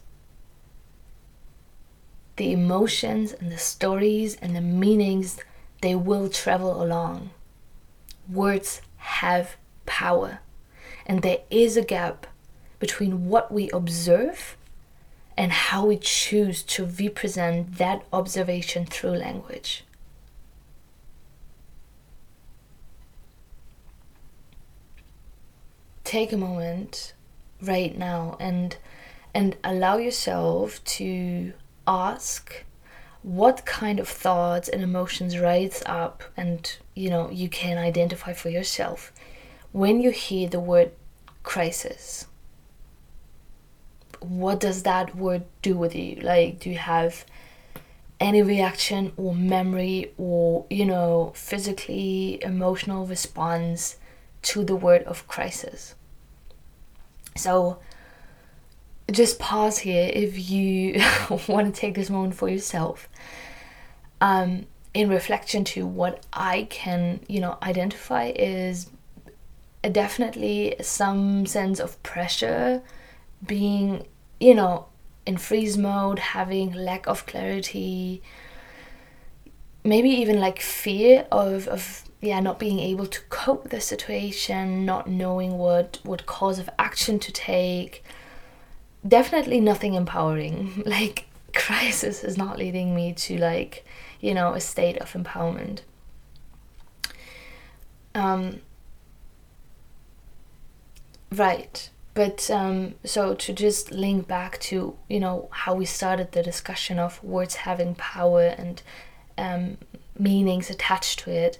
the 2.37 2.53
emotions 2.53 3.33
and 3.33 3.51
the 3.51 3.59
stories 3.59 4.37
and 4.41 4.57
the 4.57 4.61
meanings, 4.61 5.39
they 5.83 5.95
will 5.95 6.29
travel 6.29 6.83
along. 6.83 7.31
Words 8.29 8.81
have 8.97 9.57
power. 9.87 10.41
And 11.07 11.23
there 11.23 11.41
is 11.51 11.77
a 11.77 11.85
gap 11.85 12.27
between 12.79 13.29
what 13.29 13.53
we 13.53 13.71
observe 13.71 14.57
and 15.37 15.53
how 15.53 15.87
we 15.87 15.97
choose 15.97 16.63
to 16.63 16.85
represent 16.85 17.79
that 17.79 18.05
observation 18.13 18.87
through 18.87 19.11
language. 19.17 19.85
Take 26.05 26.33
a 26.33 26.37
moment 26.37 27.15
right 27.61 27.97
now 27.97 28.37
and 28.39 28.77
and 29.35 29.57
allow 29.65 29.97
yourself 29.97 30.85
to 30.85 31.53
ask 31.89 32.65
what 33.23 33.65
kind 33.65 33.99
of 33.99 34.09
thoughts 34.09 34.69
and 34.69 34.83
emotions 34.83 35.39
rise 35.39 35.83
up 35.87 36.23
and 36.37 36.77
you 36.95 37.11
know 37.11 37.31
you 37.31 37.49
can 37.49 37.79
identify 37.79 38.33
for 38.33 38.51
yourself 38.51 39.13
when 39.75 40.01
you 40.01 40.13
hear 40.13 40.49
the 40.49 40.61
word 40.61 40.93
crisis, 41.43 42.29
what 44.21 44.61
does 44.61 44.85
that 44.85 45.17
word 45.17 45.43
do 45.63 45.77
with 45.77 45.97
you? 45.97 46.15
Like, 46.23 46.61
do 46.61 46.71
you 46.71 46.79
have 46.79 47.25
any 48.21 48.41
reaction 48.41 49.13
or 49.17 49.35
memory 49.35 50.13
or, 50.17 50.65
you 50.71 50.87
know, 50.87 51.33
physically 51.35 52.41
emotional 52.41 53.05
response 53.05 53.97
to 54.43 54.63
the 54.63 54.77
word 54.77 55.03
of 55.03 55.27
crisis? 55.27 55.97
So, 57.37 57.81
just 59.11 59.41
pause 59.41 59.79
here 59.79 60.09
if 60.15 60.49
you 60.49 61.03
want 61.49 61.67
to 61.67 61.73
take 61.73 61.97
this 61.97 62.11
moment 62.11 62.37
for 62.37 62.49
yourself. 62.49 63.09
Um, 64.21 64.67
in 64.95 65.09
reflection 65.09 65.65
to 65.65 65.85
what 65.85 66.25
I 66.33 66.69
can, 66.71 67.19
you 67.27 67.41
know, 67.41 67.59
identify 67.61 68.27
is 68.37 68.89
definitely 69.89 70.77
some 70.81 71.47
sense 71.47 71.81
of 71.81 72.03
pressure 72.03 72.83
being, 73.45 74.07
you 74.41 74.55
know, 74.55 74.87
in 75.27 75.37
freeze 75.37 75.77
mode, 75.79 76.19
having 76.19 76.73
lack 76.73 77.07
of 77.07 77.27
clarity, 77.27 78.23
maybe 79.83 80.09
even 80.09 80.39
like 80.41 80.61
fear 80.61 81.27
of, 81.31 81.67
of 81.69 82.05
yeah, 82.21 82.41
not 82.41 82.59
being 82.59 82.79
able 82.81 83.07
to 83.07 83.21
cope 83.29 83.65
with 83.65 83.73
the 83.73 83.81
situation, 83.81 84.85
not 84.85 85.07
knowing 85.07 85.59
what 85.59 85.99
what 86.05 86.27
course 86.27 86.59
of 86.59 86.71
action 86.79 87.19
to 87.19 87.33
take. 87.33 88.03
Definitely 89.07 89.61
nothing 89.61 89.95
empowering. 89.95 90.83
Like 90.87 91.27
crisis 91.55 92.25
is 92.25 92.37
not 92.37 92.59
leading 92.59 92.95
me 92.95 93.13
to 93.13 93.39
like, 93.39 93.85
you 94.21 94.35
know, 94.35 94.55
a 94.55 94.61
state 94.61 94.97
of 94.99 95.13
empowerment. 95.13 95.81
Um 98.15 98.61
right. 101.39 101.91
But 102.15 102.49
um, 102.51 102.95
so 103.05 103.35
to 103.35 103.53
just 103.53 103.91
link 103.91 104.29
back 104.29 104.59
to 104.61 104.97
you 105.09 105.21
know 105.21 105.49
how 105.51 105.75
we 105.75 105.85
started 105.85 106.33
the 106.33 106.43
discussion 106.43 106.99
of 106.99 107.23
words 107.25 107.57
having 107.57 107.97
power 107.97 108.43
and 108.43 108.83
um, 109.37 109.79
meanings 110.17 110.71
attached 110.71 111.19
to 111.21 111.31
it, 111.33 111.59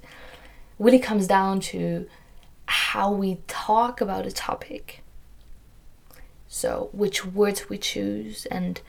really 0.79 1.01
comes 1.01 1.27
down 1.27 1.61
to 1.61 2.07
how 2.67 3.11
we 3.13 3.39
talk 3.49 4.01
about 4.01 4.27
a 4.27 4.33
topic. 4.33 5.03
So, 6.47 6.89
which 6.93 7.27
words 7.27 7.69
we 7.69 7.79
choose, 7.79 8.47
and 8.47 8.81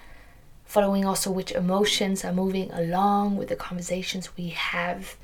following 0.65 1.03
also 1.03 1.31
which 1.31 1.51
emotions 1.51 2.23
are 2.23 2.31
moving 2.31 2.71
along 2.71 3.37
with 3.37 3.49
the 3.49 3.55
conversations 3.55 4.37
we 4.37 4.49
have, 4.49 5.15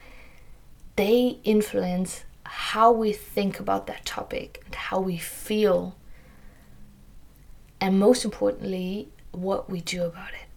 they 0.95 1.37
influence 1.43 2.23
how 2.51 2.91
we 2.91 3.13
think 3.13 3.59
about 3.59 3.87
that 3.87 4.05
topic 4.05 4.61
and 4.65 4.75
how 4.75 4.99
we 4.99 5.17
feel, 5.17 5.95
and 7.79 7.99
most 7.99 8.25
importantly, 8.25 9.09
what 9.31 9.69
we 9.69 9.81
do 9.81 10.03
about 10.03 10.33
it. 10.33 10.51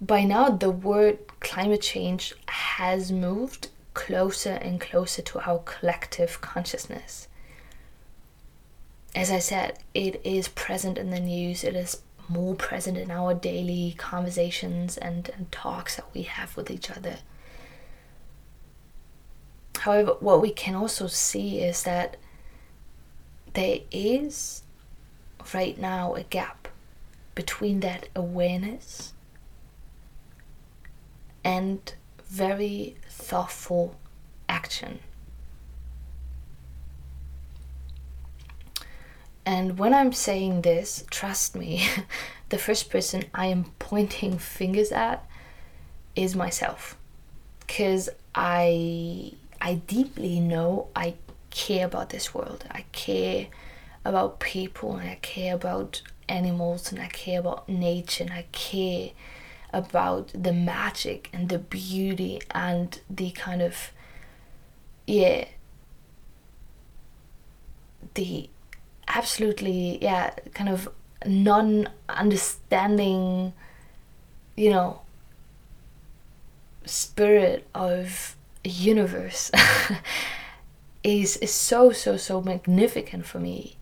by 0.00 0.22
now 0.22 0.48
the 0.48 0.70
word 0.70 1.18
climate 1.40 1.82
change 1.82 2.34
has 2.48 3.10
moved 3.10 3.68
closer 3.94 4.52
and 4.52 4.80
closer 4.80 5.22
to 5.22 5.40
our 5.40 5.58
collective 5.58 6.40
consciousness. 6.40 7.26
As 9.14 9.30
I 9.30 9.40
said, 9.40 9.78
it 9.94 10.20
is 10.24 10.48
present 10.48 10.98
in 10.98 11.10
the 11.10 11.18
news, 11.18 11.64
it 11.64 11.74
is 11.74 12.02
more 12.28 12.54
present 12.54 12.96
in 12.96 13.10
our 13.10 13.34
daily 13.34 13.94
conversations 13.96 14.96
and, 14.96 15.30
and 15.30 15.50
talks 15.50 15.96
that 15.96 16.14
we 16.14 16.22
have 16.22 16.56
with 16.56 16.70
each 16.70 16.90
other. 16.90 17.16
However, 19.80 20.16
what 20.20 20.42
we 20.42 20.50
can 20.50 20.74
also 20.74 21.06
see 21.06 21.60
is 21.60 21.84
that 21.84 22.16
there 23.54 23.78
is 23.90 24.62
right 25.54 25.78
now 25.78 26.14
a 26.14 26.22
gap 26.22 26.68
between 27.34 27.80
that 27.80 28.08
awareness 28.14 29.12
and 31.44 31.94
very 32.24 32.96
thoughtful 33.08 33.96
action. 34.48 34.98
And 39.46 39.78
when 39.78 39.94
I'm 39.94 40.12
saying 40.12 40.62
this, 40.62 41.04
trust 41.10 41.56
me, 41.56 41.88
the 42.50 42.58
first 42.58 42.90
person 42.90 43.24
I 43.32 43.46
am 43.46 43.72
pointing 43.78 44.38
fingers 44.58 44.92
at 44.92 45.24
is 46.14 46.34
myself. 46.36 46.98
Cuz 47.66 48.08
I 48.34 49.32
I 49.60 49.74
deeply 49.74 50.40
know 50.40 50.88
I 50.94 51.14
care 51.50 51.86
about 51.86 52.10
this 52.10 52.34
world. 52.34 52.64
I 52.70 52.84
care 52.92 53.48
about 54.04 54.40
people 54.40 54.96
and 54.96 55.08
I 55.10 55.16
care 55.16 55.54
about 55.54 56.02
animals 56.28 56.92
and 56.92 57.00
I 57.00 57.08
care 57.08 57.40
about 57.40 57.68
nature 57.68 58.24
and 58.24 58.32
I 58.32 58.46
care 58.52 59.10
about 59.72 60.30
the 60.34 60.52
magic 60.52 61.28
and 61.32 61.48
the 61.48 61.58
beauty 61.58 62.40
and 62.50 63.00
the 63.10 63.30
kind 63.32 63.60
of 63.60 63.92
yeah 65.06 65.44
the 68.14 68.48
absolutely 69.06 69.98
yeah 70.02 70.30
kind 70.54 70.70
of 70.70 70.88
non 71.26 71.88
understanding 72.08 73.52
you 74.56 74.70
know 74.70 75.00
spirit 76.84 77.66
of 77.74 78.36
universe 78.64 79.50
is 81.02 81.36
is 81.38 81.52
so 81.52 81.92
so 81.92 82.16
so 82.16 82.40
magnificent 82.42 83.26
for 83.26 83.38
me. 83.40 83.76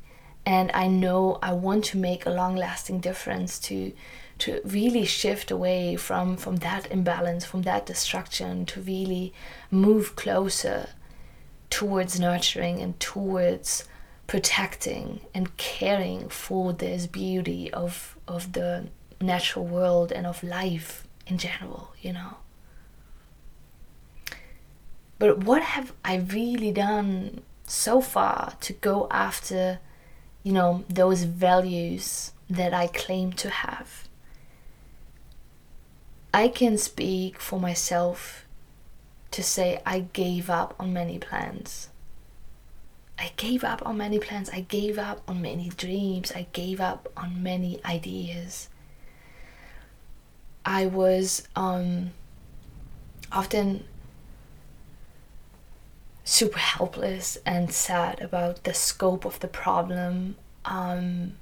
And 0.45 0.71
i 0.75 0.87
know 0.87 1.41
i 1.43 1.53
want 1.53 1.83
to 1.87 1.99
make 1.99 2.25
a 2.25 2.31
long 2.31 2.55
lasting 2.55 3.01
difference 3.01 3.59
to 3.61 3.93
to 4.39 4.61
really 4.65 5.05
shift 5.05 5.51
away 5.51 5.97
from 5.97 6.37
from 6.37 6.57
that 6.57 6.91
imbalance 6.91 7.45
from 7.45 7.63
that 7.63 7.87
destruction 7.87 8.67
to 8.67 8.81
really 8.81 9.33
move 9.71 10.15
closer 10.15 10.91
towards 11.71 12.21
nurturing 12.21 12.81
and 12.81 12.99
towards 13.01 13.85
protecting 14.27 15.21
and 15.35 15.57
caring 15.57 16.29
for 16.29 16.73
this 16.73 17.07
beauty 17.07 17.73
of 17.73 18.17
of 18.29 18.53
the 18.53 18.89
natural 19.21 19.65
world 19.65 20.13
and 20.13 20.27
of 20.27 20.43
life 20.43 21.07
in 21.27 21.39
general 21.39 21.95
you 22.01 22.13
know 22.13 22.35
but 25.19 25.45
what 25.45 25.63
have 25.63 25.93
i 26.05 26.17
really 26.17 26.73
done 26.73 27.43
so 27.67 28.01
far 28.01 28.55
to 28.61 28.73
go 28.75 29.09
after 29.11 29.79
you 30.43 30.53
know 30.53 30.85
those 30.89 31.25
values 31.25 32.33
that 32.49 32.73
i 32.73 32.87
claim 32.87 33.33
to 33.33 33.51
have 33.51 34.07
I 36.37 36.49
can 36.49 36.77
speak 36.77 37.41
for 37.41 37.59
myself 37.59 38.45
to 39.31 39.43
say 39.43 39.81
I 39.87 40.01
gave 40.01 40.51
up 40.51 40.75
on 40.79 40.93
many 40.93 41.19
plans. 41.19 41.89
I 43.19 43.33
gave 43.37 43.65
up 43.65 43.81
on 43.87 43.97
many 43.97 44.19
plans. 44.19 44.51
I 44.51 44.61
gave 44.61 44.99
up 44.99 45.23
on 45.27 45.41
many 45.41 45.71
dreams. 45.71 46.33
I 46.33 46.47
gave 46.53 46.79
up 46.79 47.09
on 47.17 47.43
many 47.43 47.81
ideas. 47.87 48.69
I 50.63 50.85
was 50.85 51.49
um, 51.57 52.11
often 53.33 53.85
super 56.27 56.59
helpless 56.59 57.39
and 57.47 57.73
sad 57.73 58.21
about 58.21 58.65
the 58.65 58.75
scope 58.75 59.25
of 59.25 59.39
the 59.41 59.49
problem. 59.49 60.37
Um, 60.65 61.35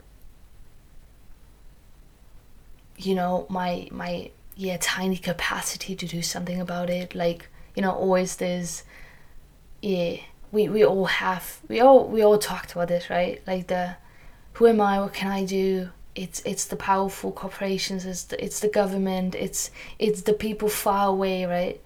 you 2.97 3.15
know, 3.15 3.47
my 3.49 3.89
my 3.91 4.31
yeah 4.57 4.77
tiny 4.81 5.17
capacity 5.17 5.97
to 5.97 6.07
do 6.07 6.23
something 6.23 6.61
about 6.61 6.91
it. 6.91 7.15
Like 7.15 7.49
you 7.75 7.83
know 7.83 7.93
always 7.93 8.37
there's 8.37 8.85
yeah 9.83 10.19
we 10.53 10.69
we 10.69 10.85
all 10.85 11.07
have 11.07 11.61
we 11.69 11.81
all 11.81 12.07
we 12.07 12.23
all 12.23 12.39
talked 12.39 12.73
about 12.73 12.89
this 12.89 13.09
right? 13.11 13.43
Like 13.47 13.69
the 13.69 13.97
who 14.53 14.67
am 14.67 14.81
i? 14.81 15.01
What 15.01 15.15
can 15.15 15.33
i 15.33 15.45
do? 15.45 15.91
It's 16.15 16.43
it's 16.45 16.67
the 16.67 16.77
powerful 16.77 17.33
corporations 17.33 18.05
it's 18.07 18.25
the, 18.25 18.45
it's 18.45 18.61
the 18.61 18.69
government 18.69 19.35
it's 19.35 19.73
it's 19.99 20.23
the 20.23 20.33
people 20.33 20.69
far 20.69 21.09
away 21.09 21.45
right 21.45 21.81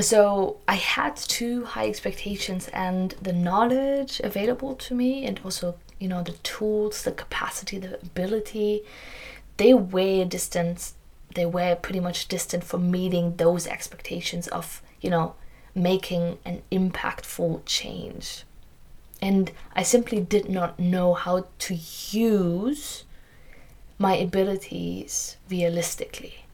so 0.00 0.56
i 0.66 0.74
had 0.74 1.16
too 1.16 1.64
high 1.64 1.86
expectations 1.86 2.68
and 2.68 3.12
the 3.22 3.32
knowledge 3.32 4.20
available 4.24 4.74
to 4.74 4.94
me 4.94 5.24
and 5.24 5.40
also 5.44 5.76
you 5.98 6.08
know 6.08 6.22
the 6.22 6.32
tools 6.42 7.02
the 7.04 7.12
capacity 7.12 7.78
the 7.78 7.94
ability 8.02 8.82
they 9.56 9.72
were 9.72 10.24
distant 10.24 10.92
they 11.36 11.46
were 11.46 11.76
pretty 11.76 12.00
much 12.00 12.26
distant 12.28 12.64
from 12.64 12.90
meeting 12.90 13.36
those 13.36 13.66
expectations 13.66 14.48
of, 14.48 14.82
you 15.00 15.10
know, 15.10 15.34
making 15.74 16.38
an 16.44 16.62
impactful 16.72 17.60
change. 17.66 18.44
And 19.20 19.52
I 19.74 19.82
simply 19.82 20.20
did 20.20 20.48
not 20.48 20.80
know 20.80 21.14
how 21.14 21.46
to 21.58 21.78
use 22.10 23.04
my 23.98 24.16
abilities 24.16 25.36
realistically. 25.48 26.45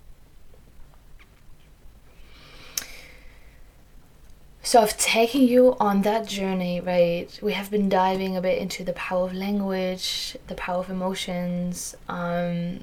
So 4.72 4.80
I've 4.80 4.96
taken 4.96 5.42
you 5.42 5.76
on 5.78 6.00
that 6.00 6.26
journey, 6.26 6.80
right? 6.80 7.28
We 7.42 7.52
have 7.52 7.70
been 7.70 7.90
diving 7.90 8.38
a 8.38 8.40
bit 8.40 8.56
into 8.56 8.82
the 8.82 8.94
power 8.94 9.26
of 9.26 9.34
language, 9.34 10.34
the 10.46 10.54
power 10.54 10.78
of 10.78 10.88
emotions, 10.88 11.94
um, 12.08 12.82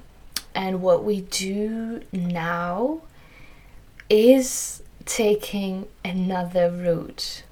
and 0.54 0.82
what 0.82 1.02
we 1.02 1.22
do 1.22 2.02
now 2.12 3.00
is 4.08 4.84
taking 5.04 5.88
another 6.04 6.70
route. 6.70 7.42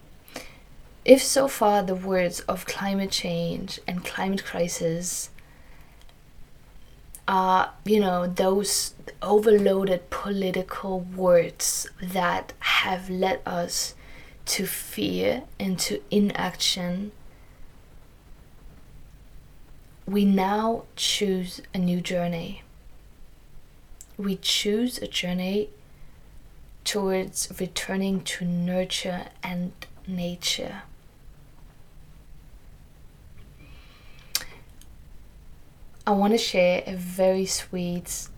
if 1.05 1.21
so 1.21 1.49
far 1.49 1.83
the 1.83 1.97
words 1.97 2.39
of 2.43 2.65
climate 2.65 3.11
change 3.11 3.81
and 3.89 4.05
climate 4.05 4.45
crisis 4.45 5.31
are, 7.27 7.73
you 7.85 7.99
know, 7.99 8.29
those 8.29 8.95
overloaded 9.21 10.09
political 10.11 11.01
words 11.01 11.89
that 12.01 12.53
have 12.61 13.11
led 13.11 13.41
us 13.45 13.97
to 14.49 14.67
fear 14.67 15.43
and 15.61 15.79
to 15.79 16.01
inaction, 16.11 17.13
we 20.07 20.25
now 20.25 20.85
choose 20.97 21.61
a 21.75 21.79
new 21.79 22.01
journey. 22.01 22.63
We 24.17 24.37
choose 24.37 24.99
a 24.99 25.07
journey 25.07 25.69
towards 26.83 27.53
returning 27.61 28.23
to 28.23 28.47
nurture 28.47 29.27
and 29.43 29.73
nature. 30.07 30.83
I 36.07 36.13
want 36.13 36.33
to 36.33 36.39
share 36.39 36.83
a 36.87 36.95
very 36.95 37.45
sweet, 37.45 38.29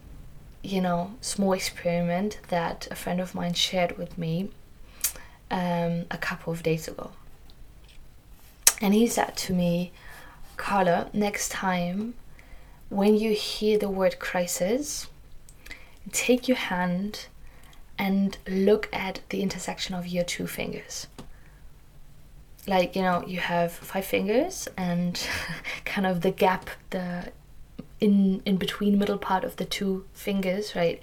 you 0.64 0.80
know, 0.80 1.14
small 1.20 1.52
experiment 1.52 2.40
that 2.48 2.88
a 2.90 2.96
friend 2.96 3.20
of 3.20 3.32
mine 3.32 3.54
shared 3.54 3.96
with 3.96 4.18
me 4.18 4.50
um, 5.50 6.06
a 6.10 6.18
couple 6.18 6.52
of 6.52 6.62
days 6.62 6.88
ago. 6.88 7.10
And 8.80 8.94
he 8.94 9.06
said 9.06 9.36
to 9.36 9.52
me, 9.52 9.92
Carla, 10.56 11.10
next 11.12 11.50
time 11.50 12.14
when 12.88 13.14
you 13.16 13.32
hear 13.32 13.78
the 13.78 13.88
word 13.88 14.18
crisis, 14.18 15.06
take 16.12 16.48
your 16.48 16.56
hand 16.56 17.26
and 17.98 18.38
look 18.48 18.88
at 18.92 19.20
the 19.28 19.42
intersection 19.42 19.94
of 19.94 20.06
your 20.06 20.24
two 20.24 20.46
fingers. 20.46 21.06
Like, 22.66 22.96
you 22.96 23.02
know, 23.02 23.22
you 23.26 23.40
have 23.40 23.72
five 23.72 24.04
fingers 24.04 24.68
and 24.76 25.20
kind 25.84 26.06
of 26.06 26.22
the 26.22 26.30
gap, 26.30 26.70
the 26.90 27.32
in 28.00 28.40
in 28.46 28.56
between 28.56 28.98
middle 28.98 29.18
part 29.18 29.44
of 29.44 29.56
the 29.56 29.64
two 29.64 30.04
fingers, 30.12 30.74
right, 30.74 31.00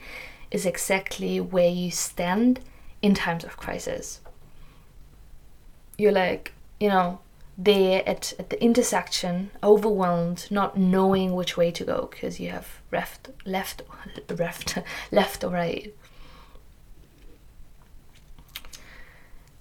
is 0.50 0.66
exactly 0.66 1.40
where 1.40 1.70
you 1.70 1.92
stand 1.92 2.60
in 3.02 3.14
times 3.14 3.44
of 3.44 3.58
crisis. 3.58 4.22
You're 5.98 6.12
like, 6.12 6.54
you 6.80 6.90
know, 6.90 7.20
there 7.58 8.08
at, 8.08 8.34
at 8.38 8.52
the 8.52 8.64
intersection, 8.64 9.50
overwhelmed, 9.64 10.48
not 10.52 10.78
knowing 10.78 11.34
which 11.34 11.58
way 11.58 11.72
to 11.72 11.84
go 11.84 12.08
because 12.12 12.40
you 12.40 12.52
have 12.52 12.82
left, 12.92 13.30
left, 13.46 13.82
left, 14.30 14.78
left 15.12 15.44
or 15.44 15.52
right. 15.52 15.94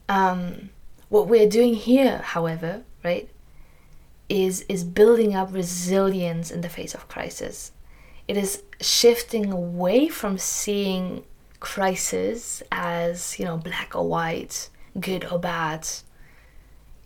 Um, 0.08 0.70
what 1.08 1.26
we're 1.26 1.48
doing 1.48 1.74
here, 1.74 2.18
however, 2.18 2.82
right, 3.02 3.28
is 4.28 4.62
is 4.62 4.82
building 4.84 5.34
up 5.34 5.52
resilience 5.52 6.50
in 6.50 6.60
the 6.60 6.68
face 6.68 6.94
of 6.94 7.08
crisis. 7.08 7.72
It 8.28 8.36
is 8.36 8.62
shifting 8.80 9.52
away 9.52 10.08
from 10.08 10.36
seeing 10.36 11.24
crisis 11.60 12.62
as, 12.72 13.38
you 13.38 13.44
know, 13.44 13.56
black 13.56 13.94
or 13.94 14.08
white, 14.08 14.68
good 14.98 15.24
or 15.30 15.38
bad, 15.38 15.88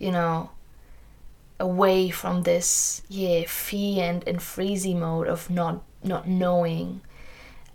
you 0.00 0.10
know, 0.10 0.50
away 1.60 2.10
from 2.10 2.42
this, 2.42 3.02
yeah, 3.08 3.44
fear 3.46 4.02
and, 4.02 4.26
and 4.26 4.38
freezy 4.38 4.98
mode 4.98 5.28
of 5.28 5.48
not 5.48 5.82
not 6.02 6.26
knowing 6.26 7.02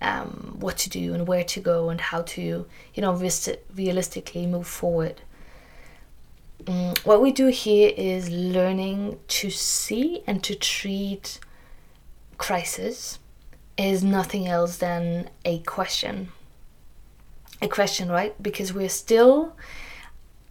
um, 0.02 0.58
what 0.60 0.78
to 0.80 0.90
do 0.90 1.14
and 1.14 1.28
where 1.28 1.44
to 1.44 1.60
go 1.60 1.90
and 1.90 2.02
how 2.02 2.24
to, 2.24 2.66
you 2.96 3.02
know, 3.02 3.14
realistically 3.74 4.46
move 4.46 4.68
forward. 4.68 5.22
Mm, 6.64 6.98
what 7.06 7.22
we 7.22 7.32
do 7.32 7.48
here 7.48 7.94
is 7.96 8.30
learning 8.30 9.20
to 9.28 9.50
see 9.50 10.24
and 10.26 10.44
to 10.44 10.56
treat 10.56 11.40
crisis 12.38 13.20
as 13.78 14.04
nothing 14.04 14.48
else 14.48 14.78
than 14.78 15.30
a 15.44 15.60
question. 15.60 16.30
A 17.62 17.68
question, 17.68 18.10
right? 18.10 18.42
Because 18.42 18.74
we're 18.74 18.90
still, 18.90 19.56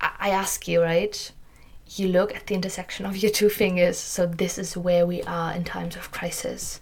I 0.00 0.30
ask 0.30 0.68
you, 0.68 0.82
right? 0.82 1.32
You 1.96 2.08
look 2.08 2.34
at 2.34 2.46
the 2.46 2.54
intersection 2.54 3.06
of 3.06 3.16
your 3.16 3.30
two 3.30 3.48
fingers, 3.48 3.98
so 3.98 4.26
this 4.26 4.58
is 4.58 4.76
where 4.76 5.06
we 5.06 5.22
are 5.22 5.52
in 5.52 5.64
times 5.64 5.96
of 5.96 6.10
crisis. 6.10 6.80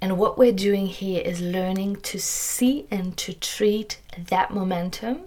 And 0.00 0.18
what 0.18 0.36
we're 0.36 0.52
doing 0.52 0.86
here 0.86 1.22
is 1.22 1.40
learning 1.40 1.96
to 2.02 2.18
see 2.18 2.86
and 2.90 3.16
to 3.16 3.32
treat 3.32 4.00
that 4.28 4.50
momentum 4.50 5.22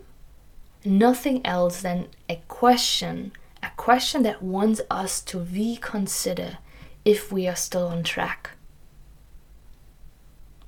nothing 0.88 1.46
else 1.46 1.82
than 1.82 2.08
a 2.30 2.42
question, 2.48 3.32
a 3.62 3.70
question 3.76 4.24
that 4.24 4.42
wants 4.42 4.82
us 4.90 5.22
to 5.22 5.40
reconsider 5.40 6.58
if 7.06 7.32
we 7.32 7.48
are 7.48 7.56
still 7.56 7.88
on 7.88 8.04
track. 8.04 8.52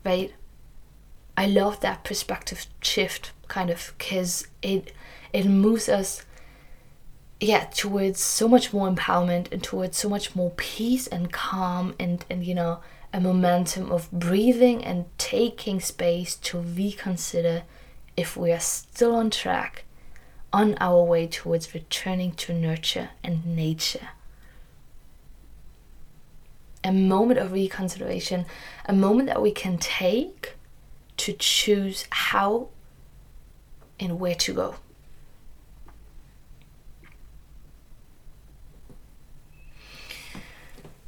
Right? 0.06 0.34
I 1.38 1.48
love 1.48 1.80
that 1.80 2.04
perspective 2.04 2.66
shift 2.82 3.32
kind 3.48 3.70
of 3.70 3.94
because 3.98 4.48
it 4.62 4.92
it 5.32 5.46
moves 5.46 5.88
us 5.88 6.26
yeah 7.40 7.66
towards 7.66 8.22
so 8.22 8.48
much 8.48 8.74
more 8.74 8.90
empowerment 8.90 9.52
and 9.52 9.64
towards 9.64 9.98
so 9.98 10.10
much 10.10 10.36
more 10.36 10.52
peace 10.52 11.08
and 11.08 11.32
calm 11.32 11.96
and 12.00 12.26
and 12.30 12.46
you 12.46 12.54
know 12.54 12.80
a 13.14 13.20
momentum 13.20 13.92
of 13.92 14.12
breathing 14.12 14.84
and 14.84 15.06
taking 15.18 15.80
space 15.80 16.36
to 16.36 16.60
reconsider 16.60 17.64
if 18.16 18.38
we 18.38 18.52
are 18.52 18.60
still 18.60 19.16
on 19.16 19.30
track 19.30 19.84
on 20.52 20.76
our 20.80 21.04
way 21.04 21.28
towards 21.28 21.74
returning 21.74 22.32
to 22.34 22.54
nurture 22.54 23.10
and 23.24 23.46
nature. 23.46 24.10
A 26.84 26.92
moment 26.92 27.40
of 27.40 27.52
reconsideration, 27.52 28.46
a 28.86 28.94
moment 28.94 29.28
that 29.28 29.42
we 29.42 29.52
can 29.52 29.78
take 29.78 30.56
to 31.18 31.34
choose 31.34 32.06
how 32.10 32.70
and 34.00 34.20
where 34.20 34.36
to 34.36 34.54
go. 34.54 34.76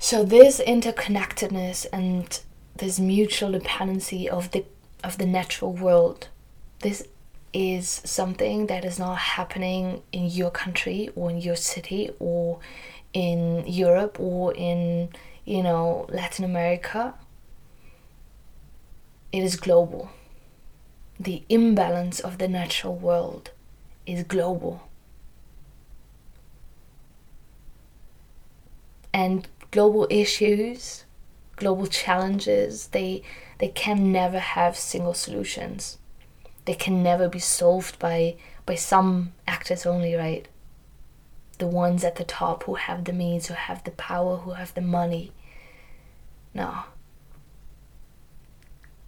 So 0.03 0.23
this 0.23 0.59
interconnectedness 0.59 1.85
and 1.93 2.39
this 2.75 2.99
mutual 2.99 3.51
dependency 3.51 4.27
of 4.27 4.49
the 4.49 4.65
of 5.03 5.19
the 5.19 5.27
natural 5.27 5.73
world, 5.73 6.27
this 6.79 7.07
is 7.53 8.01
something 8.03 8.65
that 8.65 8.83
is 8.83 8.97
not 8.97 9.19
happening 9.19 10.01
in 10.11 10.25
your 10.25 10.49
country 10.49 11.11
or 11.15 11.29
in 11.29 11.39
your 11.39 11.55
city 11.55 12.09
or 12.17 12.59
in 13.13 13.63
Europe 13.67 14.19
or 14.19 14.55
in 14.55 15.09
you 15.45 15.61
know 15.61 16.07
Latin 16.09 16.45
America. 16.45 17.13
It 19.31 19.43
is 19.43 19.55
global. 19.55 20.09
The 21.19 21.43
imbalance 21.47 22.19
of 22.19 22.39
the 22.39 22.47
natural 22.47 22.95
world 22.95 23.51
is 24.07 24.23
global. 24.23 24.89
And 29.13 29.47
global 29.71 30.07
issues 30.09 31.05
global 31.55 31.87
challenges 31.87 32.87
they 32.87 33.23
they 33.59 33.67
can 33.67 34.11
never 34.11 34.39
have 34.39 34.75
single 34.75 35.13
solutions 35.13 35.97
they 36.65 36.73
can 36.73 37.01
never 37.01 37.27
be 37.27 37.39
solved 37.39 37.97
by 37.99 38.35
by 38.65 38.75
some 38.75 39.33
actors 39.47 39.85
only, 39.85 40.15
right? 40.15 40.47
The 41.57 41.67
ones 41.67 42.03
at 42.03 42.15
the 42.15 42.23
top 42.23 42.63
who 42.63 42.75
have 42.75 43.05
the 43.05 43.13
means, 43.13 43.47
who 43.47 43.53
have 43.53 43.83
the 43.83 43.91
power, 43.91 44.37
who 44.37 44.51
have 44.51 44.73
the 44.73 44.81
money. 44.81 45.31
No. 46.53 46.83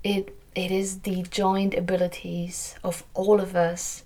It 0.03 0.35
it 0.55 0.71
is 0.71 0.99
the 0.99 1.23
joint 1.23 1.73
abilities 1.73 2.75
of 2.83 3.03
all 3.13 3.39
of 3.39 3.55
us 3.55 4.03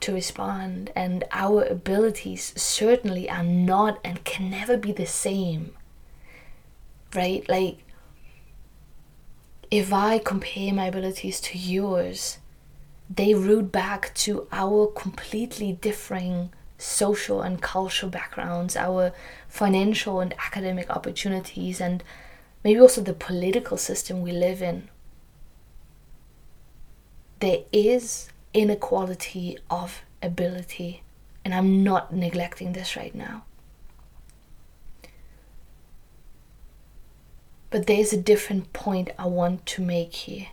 to 0.00 0.12
respond 0.12 0.90
and 0.96 1.24
our 1.30 1.62
abilities 1.64 2.52
certainly 2.56 3.30
are 3.30 3.42
not 3.42 4.00
and 4.04 4.24
can 4.24 4.50
never 4.50 4.76
be 4.76 4.92
the 4.92 5.06
same 5.06 5.72
right 7.14 7.48
like 7.48 7.78
if 9.70 9.92
i 9.92 10.18
compare 10.18 10.72
my 10.72 10.86
abilities 10.86 11.40
to 11.40 11.58
yours 11.58 12.38
they 13.14 13.34
root 13.34 13.70
back 13.70 14.14
to 14.14 14.46
our 14.52 14.86
completely 14.86 15.72
differing 15.72 16.50
social 16.82 17.42
and 17.42 17.62
cultural 17.62 18.10
backgrounds, 18.10 18.76
our 18.76 19.12
financial 19.48 20.20
and 20.20 20.34
academic 20.34 20.90
opportunities, 20.90 21.80
and 21.80 22.02
maybe 22.64 22.80
also 22.80 23.00
the 23.00 23.12
political 23.12 23.76
system 23.76 24.20
we 24.20 24.32
live 24.32 24.62
in. 24.62 24.88
There 27.40 27.60
is 27.72 28.30
inequality 28.54 29.58
of 29.70 30.02
ability, 30.22 31.02
and 31.44 31.54
I'm 31.54 31.82
not 31.82 32.12
neglecting 32.14 32.72
this 32.72 32.96
right 32.96 33.14
now. 33.14 33.44
But 37.72 37.86
there 37.86 37.98
is 37.98 38.12
a 38.12 38.18
different 38.18 38.74
point 38.74 39.08
I 39.18 39.26
want 39.26 39.64
to 39.64 39.82
make 39.82 40.12
here. 40.12 40.48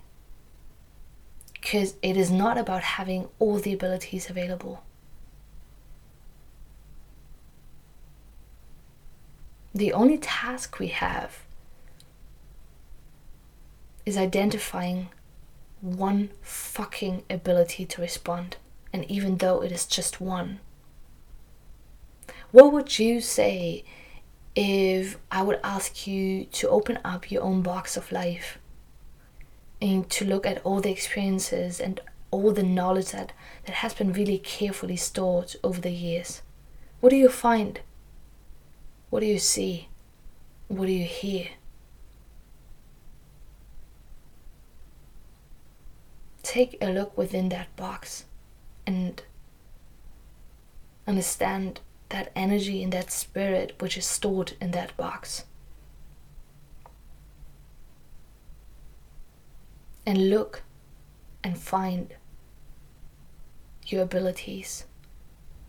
Because 1.52 1.96
it 2.02 2.16
is 2.16 2.32
not 2.32 2.58
about 2.58 2.82
having 2.82 3.28
all 3.40 3.60
the 3.60 3.74
abilities 3.74 4.30
available. 4.30 4.86
The 9.76 9.92
only 9.92 10.18
task 10.18 10.80
we 10.80 10.88
have 10.88 11.44
is 14.06 14.18
identifying 14.18 15.10
one 15.82 16.30
fucking 16.42 17.24
ability 17.30 17.86
to 17.86 18.02
respond, 18.02 18.56
and 18.94 19.04
even 19.12 19.38
though 19.38 19.62
it 19.62 19.74
is 19.74 19.86
just 19.86 20.22
one. 20.22 20.62
What 22.52 22.72
would 22.72 22.98
you 22.98 23.20
say 23.20 23.84
if 24.62 25.18
I 25.32 25.42
would 25.42 25.62
ask 25.64 26.06
you 26.06 26.44
to 26.44 26.68
open 26.68 27.00
up 27.06 27.32
your 27.32 27.44
own 27.44 27.62
box 27.62 27.96
of 27.96 28.12
life 28.12 28.58
and 29.82 30.10
to 30.10 30.26
look 30.26 30.46
at 30.46 30.62
all 30.66 30.82
the 30.82 30.92
experiences 30.92 31.80
and 31.80 32.02
all 32.30 32.52
the 32.52 32.62
knowledge 32.62 33.12
that, 33.12 33.32
that 33.66 33.76
has 33.76 33.94
been 33.94 34.12
really 34.12 34.38
carefully 34.38 34.98
stored 34.98 35.56
over 35.64 35.80
the 35.80 35.92
years? 35.92 36.42
What 37.00 37.12
do 37.12 37.16
you 37.16 37.30
find? 37.30 37.80
What 39.10 39.22
do 39.22 39.28
you 39.28 39.40
see? 39.40 39.88
What 40.68 40.88
do 40.88 40.92
you 40.92 41.06
hear? 41.06 41.48
Take 46.44 46.78
a 46.82 46.92
look 46.92 47.18
within 47.18 47.48
that 47.48 47.74
box 47.78 48.26
and 48.86 49.24
understand 51.08 51.80
that 52.10 52.32
energy 52.36 52.84
and 52.84 52.92
that 52.92 53.12
spirit 53.12 53.76
which 53.80 53.98
is 53.98 54.06
stored 54.06 54.54
in 54.60 54.72
that 54.72 54.96
box. 54.98 55.46
And 60.06 60.30
look 60.30 60.64
and 61.44 61.58
find 61.58 62.16
your 63.86 64.04
abilities, 64.04 64.86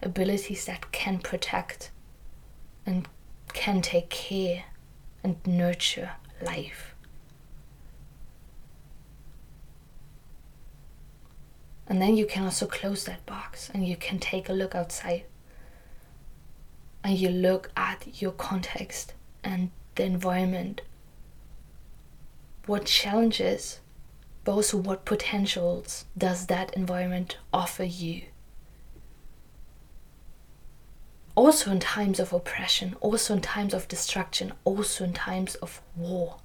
abilities 0.03 0.65
that 0.67 0.93
can 0.93 1.19
protect 1.19 1.91
and 2.87 3.07
can 3.53 3.83
take 3.83 4.09
care 4.09 4.65
and 5.23 5.37
nurture 5.47 6.13
life. 6.41 6.95
And 11.87 12.01
then 12.01 12.17
you 12.17 12.25
can 12.25 12.45
also 12.45 12.67
close 12.67 13.05
that 13.05 13.27
box 13.27 13.69
and 13.75 13.87
you 13.87 13.97
can 13.97 14.19
take 14.19 14.49
a 14.49 14.53
look 14.53 14.75
outside 14.75 15.25
and 17.03 17.19
you 17.19 17.29
look 17.29 17.71
at 17.77 18.21
your 18.21 18.33
context 18.33 19.15
and 19.43 19.71
the 19.95 20.05
environment, 20.05 20.83
what 22.67 22.85
challenges, 22.85 23.81
but 24.45 24.53
also 24.53 24.77
what 24.77 25.05
potentials 25.05 26.05
does 26.17 26.47
that 26.47 26.75
environment 26.75 27.39
offer 27.53 27.85
you? 27.85 28.23
Also, 31.35 31.71
in 31.71 31.81
times 31.81 32.21
of 32.21 32.33
oppression, 32.33 32.97
also 33.01 33.35
in 33.35 33.41
times 33.41 33.73
of 33.73 33.89
destruction, 33.89 34.53
also 34.65 35.05
in 35.05 35.13
times 35.13 35.55
of 35.57 35.81
war. 35.97 36.39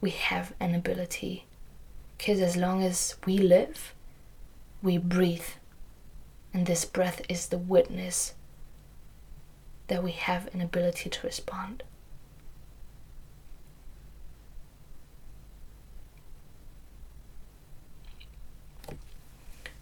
We 0.00 0.10
have 0.10 0.52
an 0.58 0.74
ability 0.74 1.46
because 2.18 2.40
as 2.40 2.56
long 2.56 2.82
as 2.82 3.16
we 3.26 3.38
live, 3.38 3.94
we 4.82 4.98
breathe 4.98 5.46
and 6.54 6.66
this 6.66 6.84
breath 6.84 7.20
is 7.28 7.48
the 7.48 7.58
witness 7.58 8.34
that 9.88 10.02
we 10.02 10.12
have 10.12 10.48
an 10.54 10.60
ability 10.60 11.10
to 11.10 11.26
respond. 11.26 11.82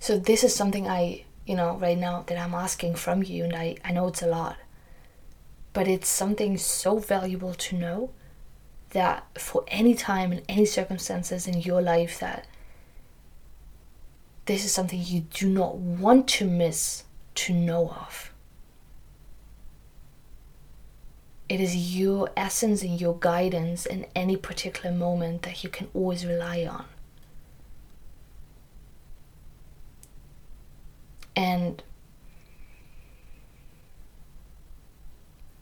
So 0.01 0.19
this 0.19 0.43
is 0.43 0.53
something 0.53 0.89
I, 0.89 1.25
you 1.47 1.55
know, 1.55 1.77
right 1.77 1.97
now 1.97 2.25
that 2.27 2.37
I'm 2.37 2.55
asking 2.55 2.97
from 2.97 3.23
you 3.23 3.45
and 3.45 3.55
I, 3.55 3.77
I 3.85 3.93
know 3.93 4.09
it's 4.09 4.23
a 4.23 4.27
lot. 4.27 4.57
But 5.73 5.87
it's 5.87 6.09
something 6.09 6.59
so 6.59 6.99
valuable 6.99 7.55
to 7.55 7.77
know 7.77 8.11
that 8.91 9.27
for 9.39 9.65
any 9.69 9.95
time 9.95 10.33
and 10.33 10.43
any 10.49 10.65
circumstances 10.65 11.47
in 11.47 11.61
your 11.61 11.81
life 11.81 12.19
that 12.19 12.47
this 14.47 14.65
is 14.65 14.73
something 14.73 15.01
you 15.03 15.21
do 15.21 15.49
not 15.49 15.77
want 15.77 16.29
to 16.29 16.45
miss 16.47 17.05
to 17.35 17.53
know 17.53 17.89
of. 17.91 18.33
It 21.49 21.61
is 21.61 21.97
your 21.97 22.31
essence 22.37 22.83
and 22.83 23.01
your 23.01 23.17
guidance 23.19 23.85
in 23.87 24.07
any 24.17 24.37
particular 24.37 24.95
moment 24.95 25.43
that 25.43 25.63
you 25.63 25.71
can 25.71 25.89
always 25.93 26.25
rely 26.25 26.67
on. 26.67 26.87
And 31.37 31.83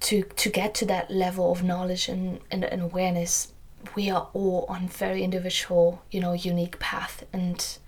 to 0.00 0.22
to 0.22 0.48
get 0.48 0.74
to 0.74 0.84
that 0.86 1.10
level 1.10 1.52
of 1.52 1.62
knowledge 1.62 2.08
and, 2.08 2.40
and, 2.50 2.64
and 2.64 2.82
awareness, 2.82 3.52
we 3.94 4.10
are 4.10 4.28
all 4.32 4.66
on 4.68 4.88
very 4.88 5.22
individual, 5.22 6.02
you 6.10 6.20
know, 6.20 6.32
unique 6.32 6.78
path 6.78 7.24
and 7.32 7.78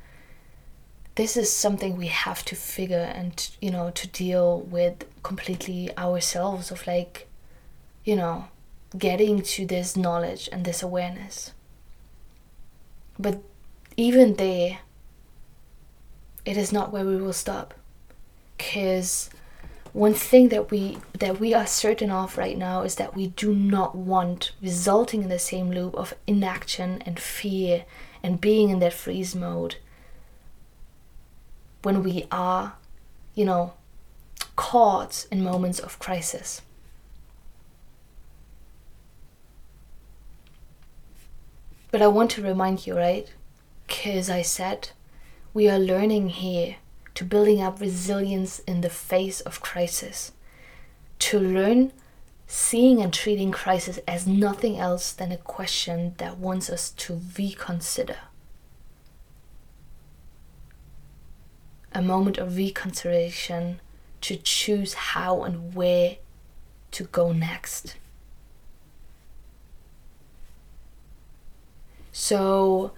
this 1.15 1.37
is 1.37 1.53
something 1.53 1.97
we 1.97 2.07
have 2.07 2.45
to 2.47 2.57
figure 2.57 3.13
and 3.15 3.51
you 3.61 3.71
know 3.71 3.91
to 3.91 4.09
deal 4.09 4.61
with 4.61 5.05
completely 5.23 5.97
ourselves 5.99 6.71
of 6.71 6.87
like 6.87 7.29
you 8.05 8.17
know 8.17 8.47
getting 8.99 9.43
to 9.43 9.67
this 9.67 9.97
knowledge 9.97 10.49
and 10.53 10.65
this 10.65 10.83
awareness. 10.83 11.53
But 13.19 13.43
even 13.97 14.35
there 14.35 14.81
it 16.45 16.57
is 16.57 16.73
not 16.73 16.93
where 16.93 17.05
we 17.05 17.17
will 17.17 17.33
stop. 17.33 17.75
Because 18.57 19.31
one 19.93 20.15
thing 20.15 20.49
that 20.49 20.71
we 20.71 20.99
that 21.19 21.39
we 21.39 21.53
are 21.55 21.67
certain 21.67 22.11
of 22.11 22.39
right 22.39 22.57
now 22.57 22.83
is 22.83 22.95
that 22.97 23.15
we 23.15 23.29
do 23.29 23.55
not 23.55 23.95
want 23.95 24.53
resulting 24.63 25.23
in 25.23 25.29
the 25.29 25.39
same 25.39 25.71
loop 25.71 25.95
of 25.95 26.15
inaction 26.27 27.03
and 27.05 27.21
fear 27.21 27.85
and 28.23 28.41
being 28.41 28.71
in 28.71 28.79
that 28.79 28.93
freeze 28.93 29.35
mode 29.35 29.77
when 31.83 32.03
we 32.03 32.27
are, 32.31 32.75
you 33.35 33.45
know, 33.45 33.75
caught 34.57 35.27
in 35.31 35.43
moments 35.43 35.79
of 35.79 35.99
crisis. 35.99 36.63
But 41.91 42.03
I 42.03 42.07
want 42.07 42.31
to 42.33 42.43
remind 42.43 42.87
you, 42.87 42.97
right? 42.97 43.31
Because 43.87 44.31
I 44.31 44.43
said 44.43 44.91
we 45.53 45.69
are 45.69 45.79
learning 45.79 46.31
here 46.31 46.77
to 47.15 47.25
building 47.25 47.61
up 47.61 47.81
resilience 47.81 48.61
in 48.61 48.81
the 48.81 48.89
face 48.89 49.41
of 49.43 49.61
crisis, 49.61 50.33
to 51.19 51.39
learn 51.39 51.93
seeing 52.47 53.03
and 53.03 53.13
treating 53.13 53.51
crisis 53.51 53.99
as 54.09 54.27
nothing 54.27 54.79
else 54.79 55.13
than 55.13 55.33
a 55.33 55.37
question 55.37 56.15
that 56.17 56.39
wants 56.39 56.71
us 56.71 56.91
to 56.91 57.21
reconsider. 57.37 58.17
A 61.95 62.03
moment 62.03 62.39
of 62.39 62.57
reconsideration 62.57 63.81
to 64.23 64.37
choose 64.37 64.95
how 64.95 65.43
and 65.43 65.75
where 65.75 66.17
to 66.93 67.05
go 67.05 67.33
next. 67.33 67.97
So, 72.13 72.93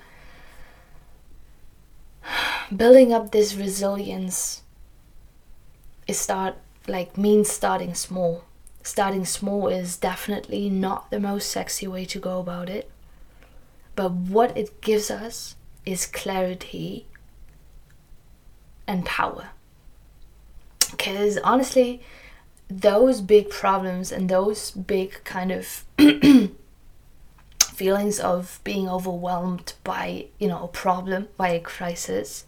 building 2.75 3.13
up 3.13 3.31
this 3.31 3.55
resilience 3.55 4.63
is 6.07 6.19
start 6.19 6.57
like 6.87 7.17
means 7.17 7.49
starting 7.49 7.95
small. 7.95 8.45
Starting 8.83 9.25
small 9.25 9.69
is 9.69 9.97
definitely 9.97 10.69
not 10.69 11.11
the 11.11 11.21
most 11.21 11.49
sexy 11.49 11.87
way 11.87 12.05
to 12.05 12.19
go 12.19 12.41
about 12.41 12.69
it. 12.69 12.91
But 13.97 14.13
what 14.13 14.57
it 14.57 14.81
gives 14.83 15.11
us 15.11 15.57
is 15.87 16.07
clarity 16.07 17.07
and 18.87 19.05
power. 19.05 19.49
Because 20.91 21.39
honestly, 21.39 22.03
those 22.69 23.21
big 23.21 23.51
problems 23.51 24.13
and 24.13 24.29
those 24.29 24.71
big 24.71 25.23
kind 25.25 25.53
of 25.53 25.85
feelings 27.61 28.21
of 28.21 28.61
being 28.65 28.89
overwhelmed 28.89 29.75
by, 29.83 30.27
you 30.39 30.49
know, 30.49 30.65
a 30.65 30.69
problem, 30.69 31.29
by 31.37 31.49
a 31.49 31.61
crisis, 31.61 32.45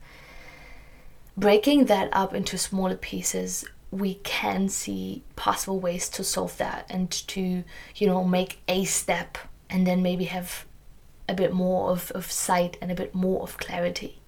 breaking 1.37 1.87
that 1.87 2.09
up 2.13 2.35
into 2.35 2.57
smaller 2.57 2.97
pieces 2.97 3.65
we 3.91 4.15
can 4.15 4.69
see 4.69 5.23
possible 5.37 5.79
ways 5.79 6.09
to 6.09 6.25
solve 6.25 6.57
that 6.59 6.87
and 6.91 7.11
to 7.11 7.63
you 7.95 8.07
know 8.07 8.25
make 8.25 8.61
a 8.69 8.85
step 8.85 9.39
and 9.71 9.87
then 9.87 10.03
maybe 10.03 10.25
have 10.25 10.67
a 11.29 11.35
bit 11.35 11.53
more 11.53 11.91
of, 11.91 12.11
of 12.13 12.31
sight 12.31 12.77
and 12.81 12.91
a 12.91 12.95
bit 12.95 13.15
more 13.15 13.43
of 13.43 13.59
clarity 13.59 14.19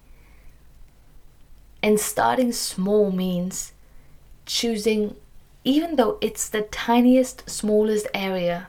and 1.81 1.99
starting 1.99 2.51
small 2.51 3.11
means 3.11 3.73
choosing, 4.45 5.15
even 5.63 5.95
though 5.95 6.17
it's 6.21 6.49
the 6.49 6.63
tiniest, 6.63 7.49
smallest 7.49 8.07
area, 8.13 8.67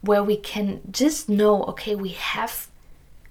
where 0.00 0.22
we 0.22 0.36
can 0.36 0.80
just 0.90 1.28
know, 1.28 1.64
okay, 1.64 1.94
we 1.94 2.10
have 2.10 2.68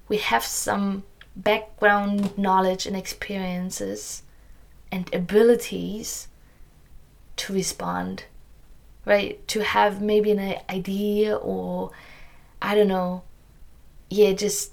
we 0.08 0.18
have 0.18 0.44
some 0.44 1.02
background 1.34 2.36
knowledge 2.38 2.86
and 2.86 2.96
experiences 2.96 4.22
and 4.92 5.12
abilities 5.12 6.28
to 7.36 7.52
respond 7.52 8.24
right? 9.06 9.46
To 9.48 9.62
have 9.62 10.02
maybe 10.02 10.32
an 10.32 10.56
idea 10.68 11.36
or 11.36 11.92
i 12.60 12.74
don't 12.74 12.88
know 12.88 13.22
yeah 14.08 14.32
just 14.32 14.72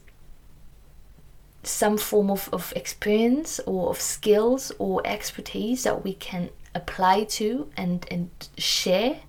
some 1.63 1.97
form 1.97 2.30
of, 2.30 2.49
of 2.52 2.73
experience 2.76 3.60
or 3.65 3.89
of 3.89 3.99
skills 3.99 4.71
or 4.80 5.02
expertise 5.06 5.84
that 5.84 6.04
we 6.04 6.13
can 6.13 6.49
apply 6.76 7.23
to 7.23 7.69
and 7.78 8.06
and 8.10 8.30
share 8.58 9.19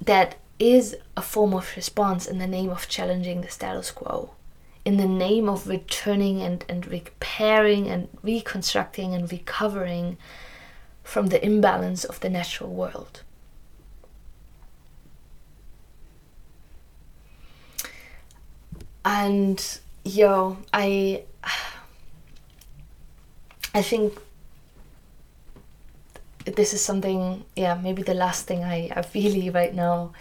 that 0.00 0.36
is 0.58 0.96
a 1.16 1.22
form 1.22 1.54
of 1.54 1.74
response 1.76 2.26
in 2.26 2.38
the 2.38 2.46
name 2.46 2.70
of 2.70 2.88
challenging 2.88 3.40
the 3.40 3.48
status 3.48 3.90
quo 3.90 4.30
in 4.88 4.96
the 4.96 5.06
name 5.06 5.50
of 5.50 5.68
returning 5.68 6.40
and, 6.40 6.64
and 6.66 6.86
repairing 6.86 7.88
and 7.88 8.08
reconstructing 8.22 9.12
and 9.12 9.30
recovering 9.30 10.16
from 11.04 11.26
the 11.26 11.44
imbalance 11.44 12.04
of 12.04 12.20
the 12.20 12.30
natural 12.30 12.70
world. 12.70 13.22
And 19.04 19.78
yo, 20.04 20.58
I 20.72 21.22
I 23.74 23.82
think 23.82 24.18
this 26.44 26.72
is 26.72 26.80
something 26.82 27.44
yeah, 27.54 27.74
maybe 27.74 28.02
the 28.02 28.14
last 28.14 28.46
thing 28.46 28.64
I, 28.64 28.90
I 28.94 29.04
really 29.14 29.50
right 29.50 29.74
now 29.74 30.12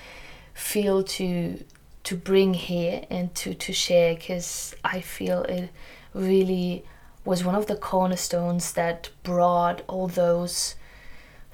feel 0.54 1.04
to 1.04 1.63
to 2.04 2.16
bring 2.16 2.54
here 2.54 3.04
and 3.10 3.36
to, 3.36 3.54
to 3.54 3.74
share 3.74 4.16
because 4.16 4.74
I 4.82 5.02
feel 5.02 5.42
it 5.44 5.70
really 6.13 6.86
was 7.26 7.44
one 7.44 7.54
of 7.56 7.66
the 7.66 7.76
cornerstones 7.76 8.72
that 8.74 9.10
brought 9.24 9.82
all 9.90 10.08
those 10.08 10.76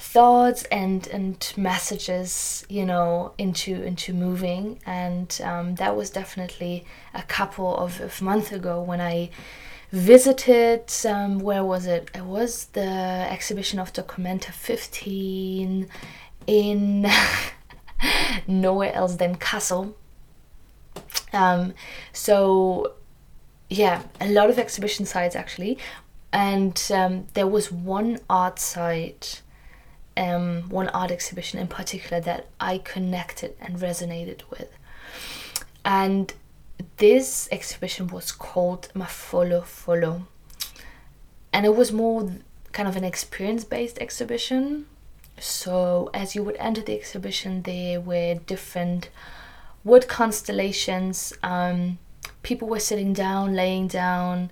thoughts 0.04 0.64
and 0.66 1.08
and 1.08 1.54
messages 1.56 2.66
you 2.70 2.86
know 2.86 3.34
into 3.38 3.82
into 3.84 4.14
moving. 4.14 4.80
And 4.86 5.30
um, 5.44 5.76
that 5.76 5.96
was 5.96 6.10
definitely 6.10 6.86
a 7.14 7.24
couple 7.24 7.76
of, 7.78 8.02
of 8.02 8.22
months 8.22 8.52
ago 8.52 8.82
when 8.82 9.02
I 9.02 9.30
visited 9.92 10.92
um, 11.06 11.40
where 11.40 11.64
was 11.64 11.86
it? 11.86 12.12
It 12.14 12.26
was 12.26 12.66
the 12.74 12.82
exhibition 13.36 13.80
of 13.80 13.94
Documenta 13.94 14.52
15 14.52 15.88
in 16.48 17.08
nowhere 18.48 18.94
else 18.94 19.16
than 19.16 19.36
Kassel. 19.36 19.94
Um, 21.32 21.74
so 22.12 22.94
yeah, 23.70 24.04
a 24.20 24.30
lot 24.30 24.50
of 24.50 24.60
exhibition 24.60 25.06
sites 25.06 25.36
actually, 25.36 25.78
and 26.32 26.76
um, 26.94 27.28
there 27.36 27.48
was 27.48 27.72
one 27.72 28.20
art 28.30 28.60
site, 28.60 29.42
um, 30.18 30.70
one 30.70 30.90
art 30.90 31.12
exhibition 31.12 31.60
in 31.60 31.68
particular 31.68 32.22
that 32.22 32.48
I 32.60 32.78
connected 32.78 33.56
and 33.60 33.78
resonated 33.78 34.42
with, 34.50 34.70
and 35.84 36.34
this 36.98 37.48
exhibition 37.52 38.08
was 38.08 38.32
called 38.32 38.90
Mafolofolo, 38.94 40.24
and 41.52 41.66
it 41.66 41.76
was 41.76 41.92
more 41.92 42.32
kind 42.72 42.88
of 42.88 42.96
an 42.96 43.04
experience-based 43.04 44.00
exhibition. 44.00 44.88
So 45.40 46.10
as 46.14 46.36
you 46.36 46.44
would 46.44 46.56
enter 46.58 46.82
the 46.82 46.96
exhibition, 46.96 47.64
there 47.64 48.00
were 48.00 48.36
different 48.36 49.10
wood 49.84 50.08
constellations. 50.08 51.34
Um, 51.44 51.98
people 52.44 52.68
were 52.68 52.80
sitting 52.80 53.14
down, 53.14 53.56
laying 53.56 53.88
down. 53.88 54.52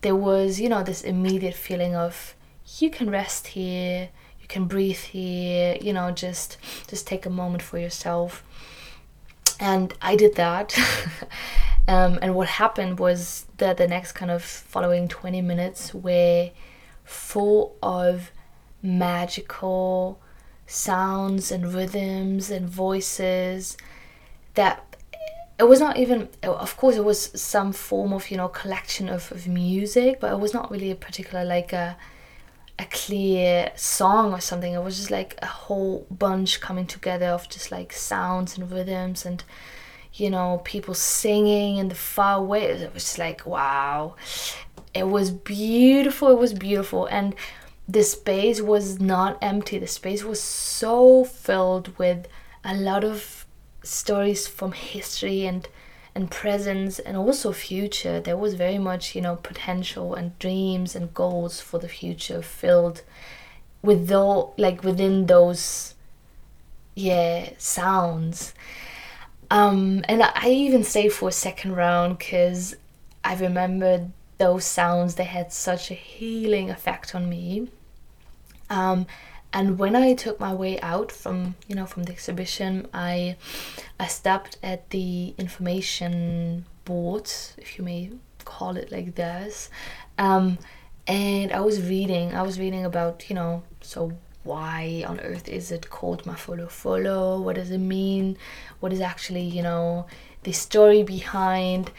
There 0.00 0.16
was, 0.16 0.60
you 0.60 0.68
know, 0.68 0.82
this 0.82 1.02
immediate 1.02 1.54
feeling 1.54 1.94
of 1.94 2.34
you 2.78 2.88
can 2.90 3.10
rest 3.10 3.48
here, 3.48 4.10
can 4.52 4.66
breathe 4.66 4.98
here, 4.98 5.78
you 5.80 5.92
know, 5.94 6.10
just 6.10 6.58
just 6.86 7.06
take 7.06 7.24
a 7.26 7.30
moment 7.30 7.62
for 7.62 7.78
yourself. 7.78 8.44
And 9.58 9.94
I 10.02 10.14
did 10.14 10.34
that. 10.36 10.78
um, 11.88 12.18
and 12.20 12.34
what 12.34 12.48
happened 12.48 12.98
was 12.98 13.46
that 13.56 13.78
the 13.78 13.88
next 13.88 14.12
kind 14.12 14.30
of 14.30 14.42
following 14.42 15.08
20 15.08 15.40
minutes 15.40 15.94
were 15.94 16.50
full 17.04 17.76
of 17.82 18.30
magical 18.82 20.20
sounds 20.66 21.50
and 21.50 21.72
rhythms 21.72 22.50
and 22.50 22.68
voices 22.68 23.76
that 24.54 24.96
it 25.58 25.64
was 25.64 25.80
not 25.80 25.96
even 25.96 26.28
of 26.42 26.76
course 26.76 26.96
it 26.96 27.04
was 27.04 27.30
some 27.40 27.72
form 27.72 28.12
of 28.12 28.30
you 28.30 28.36
know 28.36 28.48
collection 28.48 29.08
of, 29.08 29.30
of 29.32 29.46
music 29.46 30.18
but 30.18 30.32
it 30.32 30.40
was 30.40 30.54
not 30.54 30.70
really 30.70 30.90
a 30.90 30.96
particular 30.96 31.44
like 31.44 31.72
a 31.72 31.96
a 32.78 32.84
clear 32.86 33.72
song 33.76 34.32
or 34.32 34.40
something. 34.40 34.72
It 34.72 34.82
was 34.82 34.96
just 34.96 35.10
like 35.10 35.38
a 35.42 35.46
whole 35.46 36.06
bunch 36.10 36.60
coming 36.60 36.86
together 36.86 37.26
of 37.26 37.48
just 37.48 37.70
like 37.70 37.92
sounds 37.92 38.56
and 38.56 38.70
rhythms 38.70 39.24
and 39.26 39.44
you 40.14 40.28
know 40.28 40.60
people 40.64 40.92
singing 40.92 41.78
in 41.78 41.88
the 41.88 41.94
far 41.94 42.38
away 42.38 42.64
it 42.64 42.92
was 42.94 43.18
like 43.18 43.46
wow. 43.46 44.14
It 44.94 45.08
was 45.08 45.30
beautiful. 45.30 46.28
It 46.28 46.38
was 46.38 46.52
beautiful. 46.52 47.06
And 47.06 47.34
the 47.88 48.02
space 48.02 48.60
was 48.60 49.00
not 49.00 49.38
empty. 49.42 49.78
The 49.78 49.86
space 49.86 50.22
was 50.22 50.40
so 50.40 51.24
filled 51.24 51.96
with 51.98 52.28
a 52.64 52.74
lot 52.74 53.04
of 53.04 53.46
stories 53.82 54.46
from 54.46 54.72
history 54.72 55.46
and 55.46 55.68
and 56.14 56.30
presence 56.30 56.98
and 56.98 57.16
also 57.16 57.52
future. 57.52 58.20
There 58.20 58.36
was 58.36 58.54
very 58.54 58.78
much 58.78 59.14
you 59.14 59.20
know 59.22 59.36
potential 59.36 60.14
and 60.14 60.38
dreams 60.38 60.94
and 60.94 61.12
goals 61.14 61.60
for 61.60 61.78
the 61.78 61.88
future 61.88 62.42
filled 62.42 63.02
with 63.82 64.08
though 64.08 64.52
like 64.56 64.84
within 64.84 65.26
those 65.26 65.94
yeah 66.94 67.50
sounds. 67.58 68.54
Um 69.50 70.04
and 70.08 70.22
i 70.22 70.48
even 70.48 70.82
stayed 70.84 71.12
for 71.12 71.28
a 71.28 71.32
second 71.32 71.74
round 71.76 72.18
because 72.18 72.74
i 73.22 73.34
remembered 73.36 74.10
those 74.38 74.64
sounds 74.64 75.14
they 75.16 75.24
had 75.24 75.52
such 75.52 75.90
a 75.90 75.94
healing 75.94 76.70
effect 76.70 77.14
on 77.14 77.28
me. 77.28 77.68
Um 78.70 79.06
and 79.52 79.78
when 79.78 79.94
I 79.94 80.14
took 80.14 80.40
my 80.40 80.54
way 80.54 80.80
out 80.80 81.12
from 81.12 81.54
you 81.68 81.74
know 81.74 81.86
from 81.86 82.04
the 82.04 82.12
exhibition 82.12 82.88
I 82.92 83.36
I 84.00 84.06
stopped 84.06 84.58
at 84.62 84.90
the 84.90 85.34
information 85.38 86.64
board 86.84 87.30
if 87.58 87.78
you 87.78 87.84
may 87.84 88.10
call 88.44 88.76
it 88.76 88.90
like 88.90 89.14
this. 89.14 89.70
Um, 90.18 90.58
and 91.06 91.52
I 91.52 91.60
was 91.60 91.82
reading 91.82 92.34
I 92.34 92.42
was 92.42 92.58
reading 92.58 92.84
about 92.84 93.28
you 93.28 93.34
know 93.34 93.62
so 93.80 94.12
why 94.44 95.04
on 95.06 95.20
earth 95.20 95.48
is 95.48 95.70
it 95.70 95.88
called 95.90 96.24
Mafolofolo? 96.24 97.40
What 97.40 97.56
does 97.56 97.70
it 97.70 97.78
mean? 97.78 98.36
What 98.80 98.92
is 98.92 99.00
actually 99.00 99.42
you 99.44 99.62
know 99.62 100.06
the 100.42 100.52
story 100.52 101.02
behind? 101.02 101.90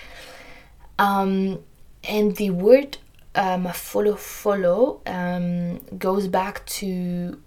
Um, 0.99 1.59
and 2.03 2.35
the 2.35 2.49
word 2.51 2.97
um, 3.35 3.67
follow 3.73 4.15
follow 4.15 5.01
um, 5.05 5.79
goes 5.97 6.27
back 6.27 6.65
to 6.65 7.39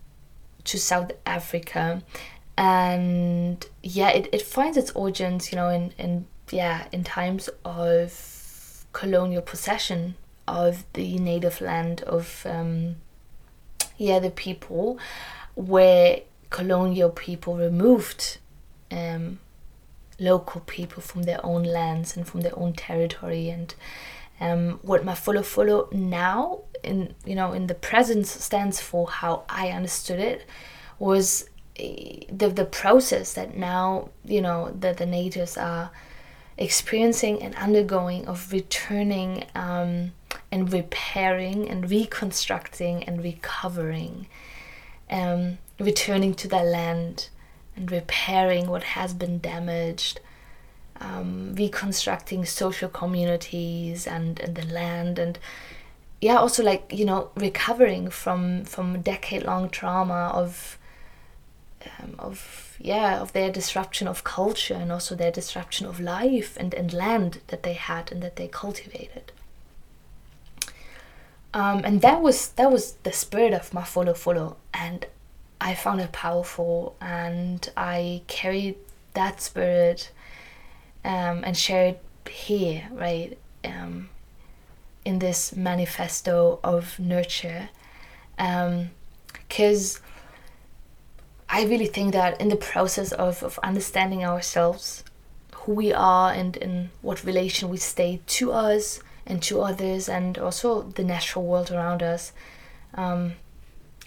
to 0.64 0.79
South 0.79 1.12
Africa. 1.25 2.03
And 2.59 3.64
yeah 3.83 4.09
it, 4.09 4.29
it 4.33 4.42
finds 4.42 4.77
its 4.79 4.90
origins 4.92 5.53
you 5.53 5.57
know 5.57 5.68
in, 5.68 5.92
in 5.99 6.27
yeah 6.51 6.87
in 6.90 7.05
times 7.05 7.51
of 7.64 8.87
colonial 8.92 9.42
possession 9.42 10.14
of 10.49 10.85
the 10.94 11.18
native 11.18 11.61
land 11.61 12.03
of 12.03 12.46
um, 12.46 12.96
yeah 13.99 14.18
the 14.18 14.31
people 14.31 14.99
where 15.55 16.20
colonial 16.51 17.11
people 17.11 17.57
removed 17.57 18.39
um, 18.91 19.39
local 20.18 20.61
people 20.62 21.03
from 21.03 21.24
their 21.24 21.45
own 21.45 21.62
lands 21.62 22.16
and 22.16 22.26
from 22.26 22.41
their 22.41 22.59
own 22.59 22.72
territory 22.72 23.51
and 23.51 23.74
um, 24.41 24.78
what 24.82 25.05
follow 25.16 25.43
follow 25.43 25.89
now 25.93 26.61
in 26.82 27.14
you 27.24 27.34
know 27.34 27.53
in 27.53 27.66
the 27.66 27.74
present 27.74 28.26
stands 28.26 28.80
for 28.80 29.09
how 29.09 29.45
I 29.49 29.70
understood 29.70 30.20
it 30.20 30.47
was 30.99 31.49
eh, 31.76 32.20
the 32.30 32.49
the 32.49 32.64
process 32.64 33.34
that 33.34 33.57
now 33.57 34.11
you 34.24 34.41
know 34.41 34.72
that 34.80 34.99
the 34.99 35.07
natives 35.07 35.57
are 35.57 35.91
experiencing 36.59 37.43
and 37.43 37.55
undergoing 37.57 38.26
of 38.26 38.53
returning 38.53 39.45
um, 39.55 40.12
and 40.51 40.72
repairing 40.72 41.68
and 41.68 41.91
reconstructing 41.91 43.05
and 43.05 43.22
recovering 43.22 44.26
um, 45.11 45.59
returning 45.78 46.34
to 46.34 46.49
their 46.49 46.64
land 46.64 47.28
and 47.76 47.91
repairing 47.93 48.66
what 48.66 48.82
has 48.82 49.12
been 49.12 49.39
damaged 49.39 50.20
um, 51.01 51.55
reconstructing 51.55 52.44
social 52.44 52.88
communities 52.88 54.07
and, 54.07 54.40
and 54.40 54.55
the 54.55 54.66
land 54.66 55.18
and 55.18 55.38
yeah 56.20 56.36
also 56.36 56.62
like 56.62 56.90
you 56.92 57.05
know 57.05 57.30
recovering 57.36 58.09
from 58.11 58.64
from 58.64 59.01
decade 59.03 59.44
long 59.44 59.68
trauma 59.68 60.30
of 60.34 60.78
um, 62.01 62.14
of 62.18 62.76
yeah 62.80 63.20
of 63.20 63.32
their 63.32 63.51
disruption 63.51 64.09
of 64.09 64.24
culture 64.24 64.74
and 64.74 64.90
also 64.90 65.14
their 65.14 65.30
disruption 65.30 65.86
of 65.86 66.01
life 66.01 66.57
and, 66.59 66.74
and 66.74 66.92
land 66.92 67.40
that 67.49 67.62
they 67.62 67.74
had 67.74 68.11
and 68.11 68.22
that 68.22 68.36
they 68.36 68.49
cultivated. 68.49 69.32
Um, 71.55 71.82
and 71.84 72.03
that 72.03 72.20
was 72.20 72.49
that 72.51 72.70
was 72.70 72.92
the 73.03 73.12
spirit 73.12 73.55
of 73.55 73.70
Mafolofolo 73.70 74.57
and 74.74 75.07
i 75.61 75.74
found 75.74 76.01
it 76.01 76.12
powerful 76.12 76.97
and 77.01 77.70
i 77.76 78.22
carried 78.26 78.76
that 79.14 79.40
spirit 79.40 80.11
um, 81.07 81.44
and 81.44 81.57
shared 81.57 81.96
here 82.28 82.88
right 82.92 83.38
um, 83.64 84.11
in 85.04 85.20
this 85.20 85.54
manifesto 85.54 86.59
of 86.64 86.98
nurture. 86.98 87.70
Because 88.36 89.96
um, 89.96 90.02
I 91.48 91.64
really 91.64 91.86
think 91.86 92.12
that 92.12 92.40
in 92.40 92.48
the 92.48 92.57
process 92.57 93.12
of, 93.12 93.42
of 93.42 93.59
understanding 93.62 94.24
ourselves, 94.24 95.04
who 95.54 95.72
we 95.72 95.92
are 95.92 96.32
and 96.32 96.57
in 96.57 96.90
what 97.02 97.24
relation 97.24 97.68
we 97.68 97.76
stay 97.76 98.20
to 98.26 98.52
us 98.52 99.00
and 99.24 99.40
to 99.42 99.61
others 99.61 100.09
and 100.09 100.36
also 100.38 100.82
the 100.82 101.04
natural 101.04 101.46
world 101.46 101.70
around 101.70 102.02
us, 102.02 102.32
um, 102.94 103.34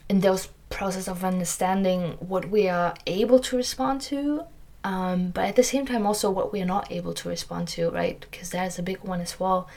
in 0.10 0.20
those 0.20 0.50
process 0.70 1.08
of 1.08 1.24
understanding 1.24 2.18
what 2.20 2.50
we 2.50 2.68
are 2.68 2.94
able 3.08 3.40
to 3.40 3.56
respond 3.56 4.02
to, 4.02 4.44
um, 4.84 5.30
but 5.30 5.46
at 5.46 5.56
the 5.56 5.64
same 5.64 5.86
time 5.86 6.06
also 6.06 6.30
what 6.32 6.54
we 6.54 6.62
are 6.62 6.66
not 6.66 6.92
able 6.92 7.14
to 7.14 7.30
respond 7.30 7.68
to, 7.70 7.90
right? 7.90 8.20
Because 8.20 8.52
that 8.52 8.68
is 8.68 8.80
a 8.80 8.84
big 8.84 9.00
one 9.00 9.22
as 9.22 9.40
well. 9.40 9.68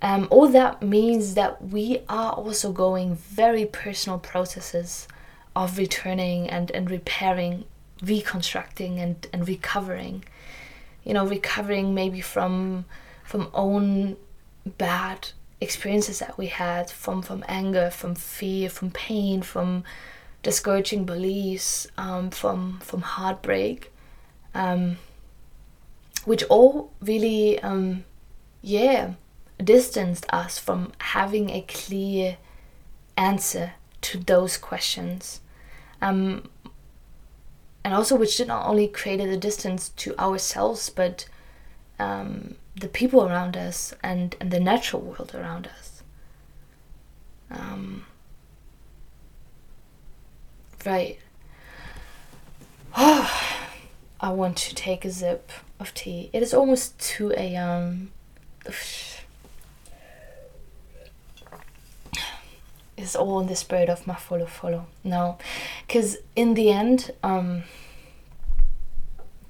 Um, 0.00 0.28
all 0.30 0.48
that 0.48 0.82
means 0.82 1.34
that 1.34 1.62
we 1.62 2.00
are 2.08 2.32
also 2.32 2.72
going 2.72 3.16
very 3.16 3.66
personal 3.66 4.18
processes 4.18 5.08
of 5.56 5.76
returning 5.76 6.48
and, 6.48 6.70
and 6.70 6.90
repairing, 6.90 7.64
reconstructing 8.02 9.00
and, 9.00 9.26
and 9.32 9.48
recovering. 9.48 10.24
You 11.04 11.14
know, 11.14 11.26
recovering 11.26 11.94
maybe 11.94 12.20
from 12.20 12.84
from 13.24 13.50
own 13.52 14.16
bad 14.78 15.28
experiences 15.60 16.18
that 16.20 16.38
we 16.38 16.46
had, 16.46 16.90
from 16.90 17.22
from 17.22 17.44
anger, 17.48 17.90
from 17.90 18.14
fear, 18.14 18.68
from 18.68 18.90
pain, 18.90 19.42
from 19.42 19.84
discouraging 20.42 21.04
beliefs, 21.04 21.88
um, 21.96 22.30
from 22.30 22.78
from 22.80 23.02
heartbreak, 23.02 23.90
um, 24.54 24.98
which 26.24 26.42
all 26.44 26.92
really, 27.00 27.60
um, 27.60 28.04
yeah, 28.62 29.12
distanced 29.62 30.26
us 30.30 30.58
from 30.58 30.92
having 30.98 31.50
a 31.50 31.62
clear 31.62 32.36
answer 33.16 33.72
to 34.00 34.18
those 34.18 34.56
questions. 34.56 35.40
Um, 36.00 36.48
and 37.84 37.94
also 37.94 38.16
which 38.16 38.36
did 38.36 38.48
not 38.48 38.66
only 38.66 38.86
created 38.86 39.28
a 39.30 39.36
distance 39.36 39.88
to 39.90 40.16
ourselves 40.18 40.90
but 40.90 41.26
um, 41.98 42.56
the 42.76 42.88
people 42.88 43.24
around 43.24 43.56
us 43.56 43.94
and, 44.02 44.36
and 44.40 44.50
the 44.50 44.60
natural 44.60 45.02
world 45.02 45.32
around 45.34 45.66
us. 45.78 46.02
Um, 47.50 48.04
right. 50.84 51.18
Oh, 53.00 53.57
I 54.20 54.30
want 54.30 54.56
to 54.58 54.74
take 54.74 55.04
a 55.04 55.10
sip 55.10 55.50
of 55.78 55.94
tea. 55.94 56.30
It 56.32 56.42
is 56.42 56.52
almost 56.52 56.98
2 57.00 57.32
a.m 57.36 58.10
It's 62.96 63.14
all 63.14 63.38
in 63.40 63.46
the 63.46 63.54
spirit 63.54 63.88
of 63.88 64.04
Mafolofolo. 64.06 64.86
No 65.04 65.38
because 65.86 66.16
in 66.34 66.54
the 66.54 66.70
end 66.70 67.12
um 67.22 67.62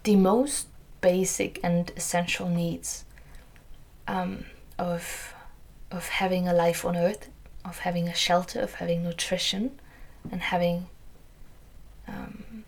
the 0.05 0.17
most 0.17 0.69
basic 1.01 1.59
and 1.63 1.91
essential 1.97 2.49
needs 2.49 3.05
um 4.07 4.45
of 4.79 5.35
of 5.91 6.09
having 6.09 6.47
a 6.47 6.53
life 6.53 6.85
on 6.85 6.97
earth 6.97 7.31
of 7.65 7.79
having 7.79 8.09
a 8.09 8.15
shelter 8.15 8.61
of 8.61 8.75
having 8.75 9.03
nutrition 9.03 9.79
and 10.31 10.41
having 10.43 10.87
um, 12.07 12.65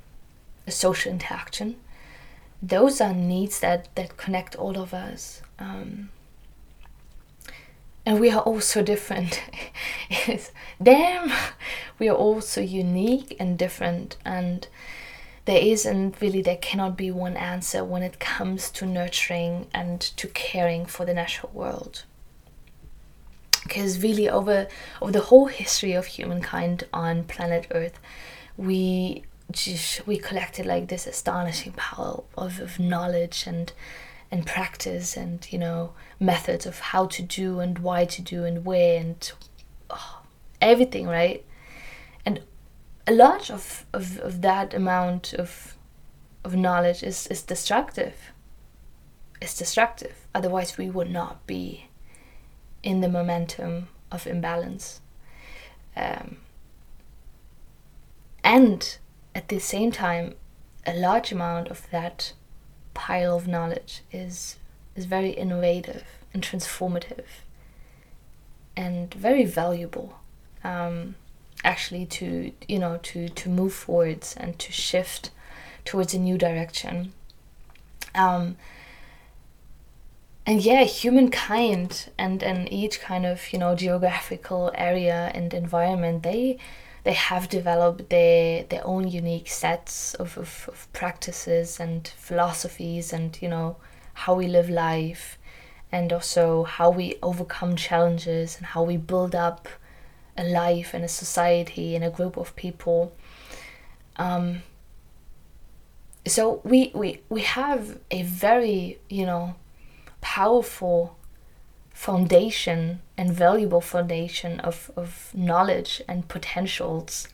a 0.67 0.71
social 0.71 1.11
interaction 1.11 1.77
those 2.63 3.01
are 3.01 3.15
needs 3.15 3.61
that 3.61 3.95
that 3.95 4.17
connect 4.17 4.55
all 4.57 4.79
of 4.79 4.93
us 4.93 5.43
um, 5.59 6.11
and 8.07 8.19
we 8.19 8.31
are 8.31 8.41
all 8.41 8.61
so 8.61 8.83
different. 8.83 9.43
it's 10.11 10.51
damn, 10.83 11.31
we 11.99 12.09
are 12.09 12.17
all 12.17 12.41
so 12.41 12.61
unique 12.61 13.37
and 13.39 13.59
different, 13.59 14.17
and 14.25 14.67
there 15.45 15.61
isn't 15.61 16.21
really, 16.21 16.43
there 16.43 16.57
cannot 16.57 16.97
be 16.97 17.11
one 17.11 17.37
answer 17.37 17.85
when 17.85 18.03
it 18.03 18.19
comes 18.19 18.71
to 18.71 18.87
nurturing 18.87 19.67
and 19.73 20.01
to 20.01 20.27
caring 20.29 20.87
for 20.87 21.05
the 21.05 21.15
natural 21.15 21.53
world. 21.55 22.05
Because 23.63 24.03
really, 24.03 24.29
over 24.29 24.69
over 25.03 25.13
the 25.13 25.21
whole 25.21 25.47
history 25.47 25.93
of 25.93 26.07
humankind 26.07 26.85
on 26.93 27.25
planet 27.25 27.67
Earth, 27.71 28.01
we 28.57 29.25
we 30.07 30.19
collected 30.19 30.67
like 30.67 30.89
this 30.89 31.07
astonishing 31.07 31.73
power 31.73 32.23
of, 32.37 32.61
of 32.61 32.79
knowledge 32.79 33.45
and 33.47 33.73
and 34.33 34.47
practice 34.47 35.17
and 35.17 35.47
you 35.53 35.59
know 35.59 35.93
methods 36.21 36.65
of 36.67 36.79
how 36.79 37.07
to 37.07 37.23
do 37.23 37.59
and 37.61 37.81
why 37.81 38.05
to 38.05 38.23
do 38.23 38.45
and 38.45 38.65
where 38.65 39.01
and 39.01 39.33
oh, 39.91 40.23
everything 40.61 41.07
right? 41.07 41.45
And 42.25 42.43
a 43.07 43.13
lot 43.13 43.51
of, 43.51 43.87
of, 43.93 44.19
of 44.19 44.41
that 44.43 44.75
amount 44.75 45.33
of 45.35 45.77
of 46.45 46.57
knowledge 46.57 47.03
is, 47.03 47.27
is 47.27 47.43
destructive. 47.43 48.15
It's 49.43 49.57
destructive. 49.57 50.15
Otherwise 50.35 50.79
we 50.79 50.89
would 50.89 51.11
not 51.11 51.47
be 51.47 51.89
in 52.83 53.01
the 53.01 53.09
momentum 53.09 53.89
of 54.11 54.27
imbalance. 54.27 55.01
Um, 55.97 56.39
and 58.43 58.97
at 59.35 59.49
the 59.49 59.59
same 59.59 59.91
time 59.93 60.35
a 60.87 60.95
large 60.95 61.31
amount 61.33 61.69
of 61.69 61.89
that 61.91 62.33
pile 62.95 63.37
of 63.37 63.47
knowledge 63.47 64.03
is 64.13 64.57
is 64.97 65.05
very 65.05 65.31
innovative 65.31 66.05
and 66.35 66.43
transformative 66.43 67.27
and 68.77 69.13
very 69.15 69.45
valuable 69.45 70.19
um, 70.65 71.15
actually 71.65 72.07
to 72.07 72.53
you 72.69 72.79
know 72.79 72.99
to 73.03 73.29
to 73.29 73.49
move 73.49 73.73
forwards 73.73 74.35
and 74.37 74.59
to 74.59 74.73
shift 74.73 75.31
towards 75.85 76.15
a 76.15 76.19
new 76.19 76.37
direction. 76.37 77.13
Um, 78.15 78.57
and 80.47 80.63
yeah 80.63 80.85
humankind 80.85 82.11
and 82.19 82.43
and 82.43 82.73
each 82.73 83.01
kind 83.01 83.25
of 83.27 83.53
you 83.53 83.59
know 83.59 83.75
geographical 83.75 84.73
area 84.75 85.31
and 85.35 85.55
environment 85.55 86.23
they 86.23 86.59
they 87.05 87.13
have 87.13 87.49
developed 87.49 88.11
their 88.11 88.65
their 88.65 88.87
own 88.87 89.09
unique 89.09 89.49
sets 89.49 90.15
of, 90.15 90.37
of, 90.39 90.69
of 90.73 90.93
practices 90.93 91.81
and 91.81 92.09
philosophies 92.09 93.13
and 93.13 93.41
you 93.41 93.49
know 93.49 93.77
how 94.15 94.35
we 94.35 94.47
live 94.47 94.69
life 94.69 95.39
and 95.93 96.13
also 96.13 96.65
how 96.65 96.91
we 96.91 97.17
overcome 97.23 97.75
challenges 97.75 98.57
and 98.57 98.67
how 98.67 98.83
we 98.83 98.97
build 98.97 99.35
up 99.35 99.69
a 100.37 100.45
life 100.45 100.95
and 100.95 101.05
a 101.05 101.09
society 101.09 101.95
and 101.97 102.05
a 102.05 102.11
group 102.11 102.37
of 102.37 102.55
people. 102.57 103.13
Um, 104.17 104.63
so 106.27 106.61
we, 106.65 106.93
we 106.95 107.21
we 107.29 107.41
have 107.43 107.99
a 108.11 108.23
very 108.23 108.99
you 109.09 109.27
know 109.27 109.55
powerful 110.21 111.17
foundation 112.01 113.03
and 113.19 113.31
valuable 113.31 113.83
foundation 113.83 114.59
of, 114.61 114.91
of 114.97 115.31
knowledge 115.35 116.01
and 116.09 116.27
potentials 116.29 117.29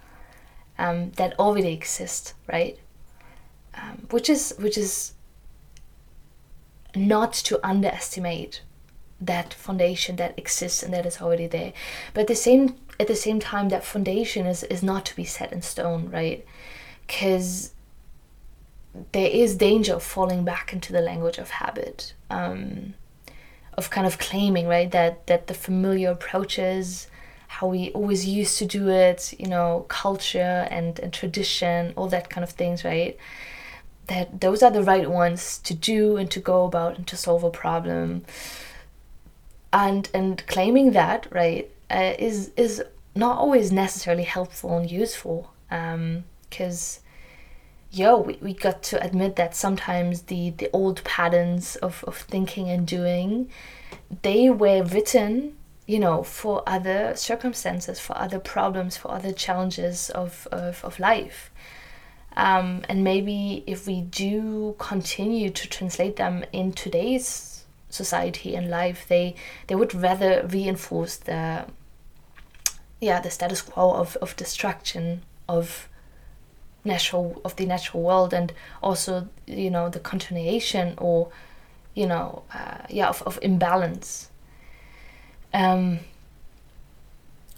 um, 0.77 1.12
that 1.12 1.39
already 1.39 1.73
exist, 1.73 2.35
right? 2.53 2.77
Um, 3.75 4.09
which 4.11 4.29
is 4.29 4.57
which 4.59 4.77
is 4.77 5.12
not 6.97 7.33
to 7.33 7.64
underestimate 7.64 8.62
that 9.21 9.55
foundation 9.55 10.17
that 10.17 10.37
exists 10.37 10.83
and 10.83 10.93
that 10.93 11.07
is 11.07 11.23
already 11.23 11.47
there. 11.47 11.73
But 12.12 12.23
at 12.23 12.27
the 12.27 12.35
same 12.35 12.75
at 12.99 13.07
the 13.07 13.14
same 13.14 13.39
time, 13.39 13.69
that 13.69 13.85
foundation 13.85 14.47
is 14.47 14.64
is 14.64 14.83
not 14.83 15.07
to 15.07 15.14
be 15.14 15.25
set 15.25 15.53
in 15.53 15.62
stone, 15.62 16.11
right? 16.11 16.45
Because 17.07 17.73
there 19.12 19.31
is 19.31 19.55
danger 19.55 19.95
of 19.95 20.03
falling 20.03 20.45
back 20.45 20.73
into 20.73 20.93
the 20.93 21.03
language 21.03 21.39
of 21.39 21.51
habit. 21.51 22.14
Um, 22.31 22.95
of 23.77 23.91
kind 23.91 24.07
of 24.07 24.18
claiming 24.18 24.66
right 24.66 24.91
that 24.91 25.27
that 25.27 25.47
the 25.47 25.55
familiar 25.55 26.11
approaches 26.11 27.09
how 27.49 27.66
we 27.66 27.91
always 27.91 28.27
used 28.27 28.59
to 28.59 28.66
do 28.66 28.89
it 28.89 29.33
you 29.39 29.47
know 29.47 29.85
culture 29.89 30.66
and, 30.70 30.99
and 30.99 31.12
tradition 31.12 31.93
all 31.97 32.09
that 32.09 32.29
kind 32.29 32.45
of 32.45 32.51
things 32.51 32.85
right? 32.85 33.16
That 34.09 34.41
those 34.41 34.62
are 34.62 34.70
the 34.70 34.83
right 34.83 35.11
ones 35.11 35.59
to 35.59 35.74
do 35.74 36.16
and 36.16 36.31
to 36.31 36.39
go 36.39 36.64
about 36.64 36.97
and 36.97 37.07
to 37.09 37.16
solve 37.16 37.43
a 37.43 37.51
problem. 37.51 38.24
And 39.72 40.09
and 40.14 40.47
claiming 40.47 40.93
that 40.93 41.27
right 41.33 41.70
uh, 41.91 42.14
is 42.18 42.53
is 42.57 42.83
not 43.14 43.39
always 43.39 43.72
necessarily 43.72 44.22
helpful 44.22 44.77
and 44.77 44.91
useful 44.91 45.51
because 45.68 47.01
um, 47.01 47.06
yo, 47.97 48.18
we, 48.18 48.38
we 48.40 48.53
got 48.53 48.82
to 48.82 49.03
admit 49.03 49.36
that 49.36 49.57
sometimes 49.57 50.22
the, 50.22 50.51
the 50.51 50.70
old 50.72 51.03
patterns 51.05 51.76
of, 51.76 52.05
of 52.07 52.16
thinking 52.16 52.68
and 52.68 52.86
doing, 52.86 53.51
they 54.22 54.51
were 54.51 54.82
written 54.82 55.57
you 55.86 56.01
know, 56.01 56.22
for 56.22 56.62
other 56.66 57.14
circumstances, 57.14 58.01
for 58.01 58.18
other 58.18 58.40
problems, 58.40 58.97
for 58.97 59.12
other 59.12 59.32
challenges 59.32 60.11
of, 60.11 60.49
of, 60.51 60.84
of 60.84 60.99
life. 60.99 61.51
Um, 62.36 62.82
and 62.88 63.03
maybe 63.05 63.62
if 63.66 63.86
we 63.86 64.03
do 64.03 64.74
continue 64.78 65.49
to 65.51 65.68
translate 65.68 66.16
them 66.16 66.44
in 66.53 66.72
today's 66.72 67.64
society 67.88 68.55
and 68.55 68.68
life, 68.68 69.07
they 69.09 69.36
they 69.68 69.74
would 69.74 69.94
rather 69.94 70.47
reinforce 70.47 71.16
the 71.16 71.64
yeah 73.01 73.20
the 73.20 73.30
status 73.30 73.62
quo 73.62 73.92
of, 73.92 74.16
of 74.16 74.36
destruction 74.36 75.22
of 75.49 75.88
natural 76.87 77.41
of 77.45 77.57
the 77.57 77.66
natural 77.66 78.03
world 78.03 78.32
and 78.32 78.53
also 78.82 79.28
you 79.47 79.70
know 79.70 79.89
the 79.89 80.01
continuation 80.01 80.95
or 80.99 81.28
you 81.95 82.07
know 82.07 82.43
uh, 82.55 82.78
yeah 82.89 83.09
of, 83.09 83.22
of 83.22 83.39
imbalance. 83.43 84.30
Um, 85.53 86.01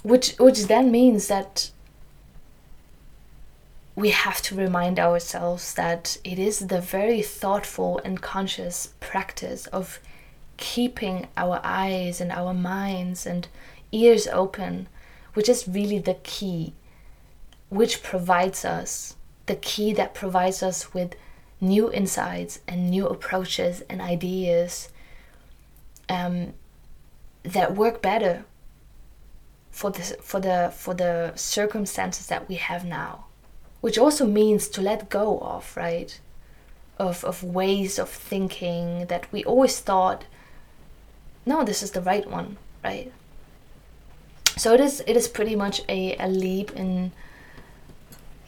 which 0.02 0.36
which 0.38 0.66
then 0.66 0.90
means 0.90 1.28
that 1.28 1.70
we 3.98 4.10
have 4.10 4.40
to 4.40 4.54
remind 4.54 5.00
ourselves 5.00 5.74
that 5.74 6.18
it 6.22 6.38
is 6.38 6.68
the 6.68 6.80
very 6.80 7.20
thoughtful 7.20 8.00
and 8.04 8.22
conscious 8.22 8.94
practice 9.00 9.66
of 9.68 9.98
keeping 10.56 11.26
our 11.36 11.60
eyes 11.64 12.20
and 12.20 12.30
our 12.30 12.54
minds 12.54 13.26
and 13.26 13.48
ears 13.90 14.28
open, 14.28 14.86
which 15.34 15.48
is 15.48 15.66
really 15.66 15.98
the 15.98 16.14
key, 16.22 16.74
which 17.70 18.04
provides 18.04 18.64
us 18.64 19.16
the 19.48 19.56
key 19.56 19.92
that 19.94 20.14
provides 20.14 20.62
us 20.62 20.94
with 20.94 21.14
new 21.60 21.92
insights 21.92 22.60
and 22.68 22.90
new 22.90 23.06
approaches 23.06 23.82
and 23.88 24.00
ideas 24.00 24.90
um, 26.08 26.52
that 27.42 27.74
work 27.74 28.00
better 28.00 28.44
for 29.70 29.90
the 29.90 30.02
for 30.22 30.40
the 30.40 30.72
for 30.74 30.94
the 30.94 31.32
circumstances 31.34 32.26
that 32.28 32.48
we 32.48 32.54
have 32.54 32.84
now. 32.84 33.24
Which 33.80 33.98
also 33.98 34.26
means 34.26 34.68
to 34.68 34.80
let 34.80 35.08
go 35.08 35.38
of 35.40 35.76
right? 35.76 36.20
Of 36.98 37.24
of 37.24 37.42
ways 37.42 37.98
of 37.98 38.08
thinking 38.08 39.06
that 39.06 39.30
we 39.32 39.44
always 39.44 39.80
thought 39.80 40.24
no 41.46 41.64
this 41.64 41.82
is 41.82 41.92
the 41.92 42.00
right 42.02 42.28
one 42.28 42.56
right? 42.84 43.12
So 44.56 44.74
it 44.74 44.80
is 44.80 45.02
it 45.06 45.16
is 45.16 45.28
pretty 45.28 45.56
much 45.56 45.82
a, 45.88 46.16
a 46.16 46.28
leap 46.28 46.72
in 46.72 47.12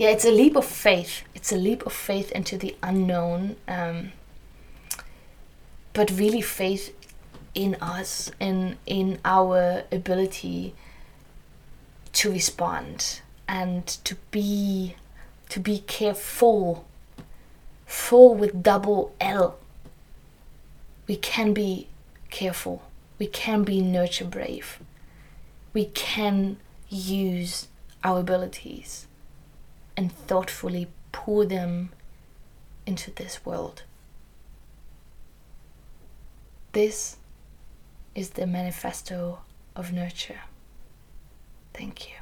yeah 0.01 0.09
it's 0.09 0.25
a 0.25 0.31
leap 0.31 0.57
of 0.57 0.65
faith. 0.65 1.25
It's 1.35 1.53
a 1.53 1.57
leap 1.57 1.85
of 1.85 1.93
faith 1.93 2.33
into 2.33 2.57
the 2.57 2.75
unknown 2.83 3.57
um, 3.69 4.13
but 5.93 6.11
really 6.11 6.41
faith 6.41 6.97
in 7.55 7.75
us 7.83 8.31
and 8.41 8.79
in 8.87 9.19
our 9.27 9.83
ability 9.93 10.75
to 12.15 12.33
respond 12.33 13.21
and 13.47 13.87
to 13.87 14.15
be 14.31 14.97
to 15.51 15.61
be 15.61 15.81
careful 15.81 16.87
full 17.85 18.35
with 18.35 18.63
double 18.63 19.15
L. 19.21 19.59
We 21.07 21.17
can 21.17 21.53
be 21.53 21.89
careful. 22.31 22.85
We 23.19 23.27
can 23.27 23.65
be 23.65 23.83
nurture 23.83 24.25
brave. 24.25 24.79
We 25.75 25.85
can 25.85 26.57
use 26.89 27.69
our 28.03 28.21
abilities 28.21 29.07
and 30.01 30.11
thoughtfully 30.11 30.89
pour 31.13 31.45
them 31.45 31.91
into 32.87 33.11
this 33.11 33.45
world 33.45 33.83
this 36.73 37.17
is 38.15 38.31
the 38.31 38.47
manifesto 38.47 39.41
of 39.75 39.93
nurture. 39.93 40.41
Thank 41.75 42.09
you. 42.09 42.20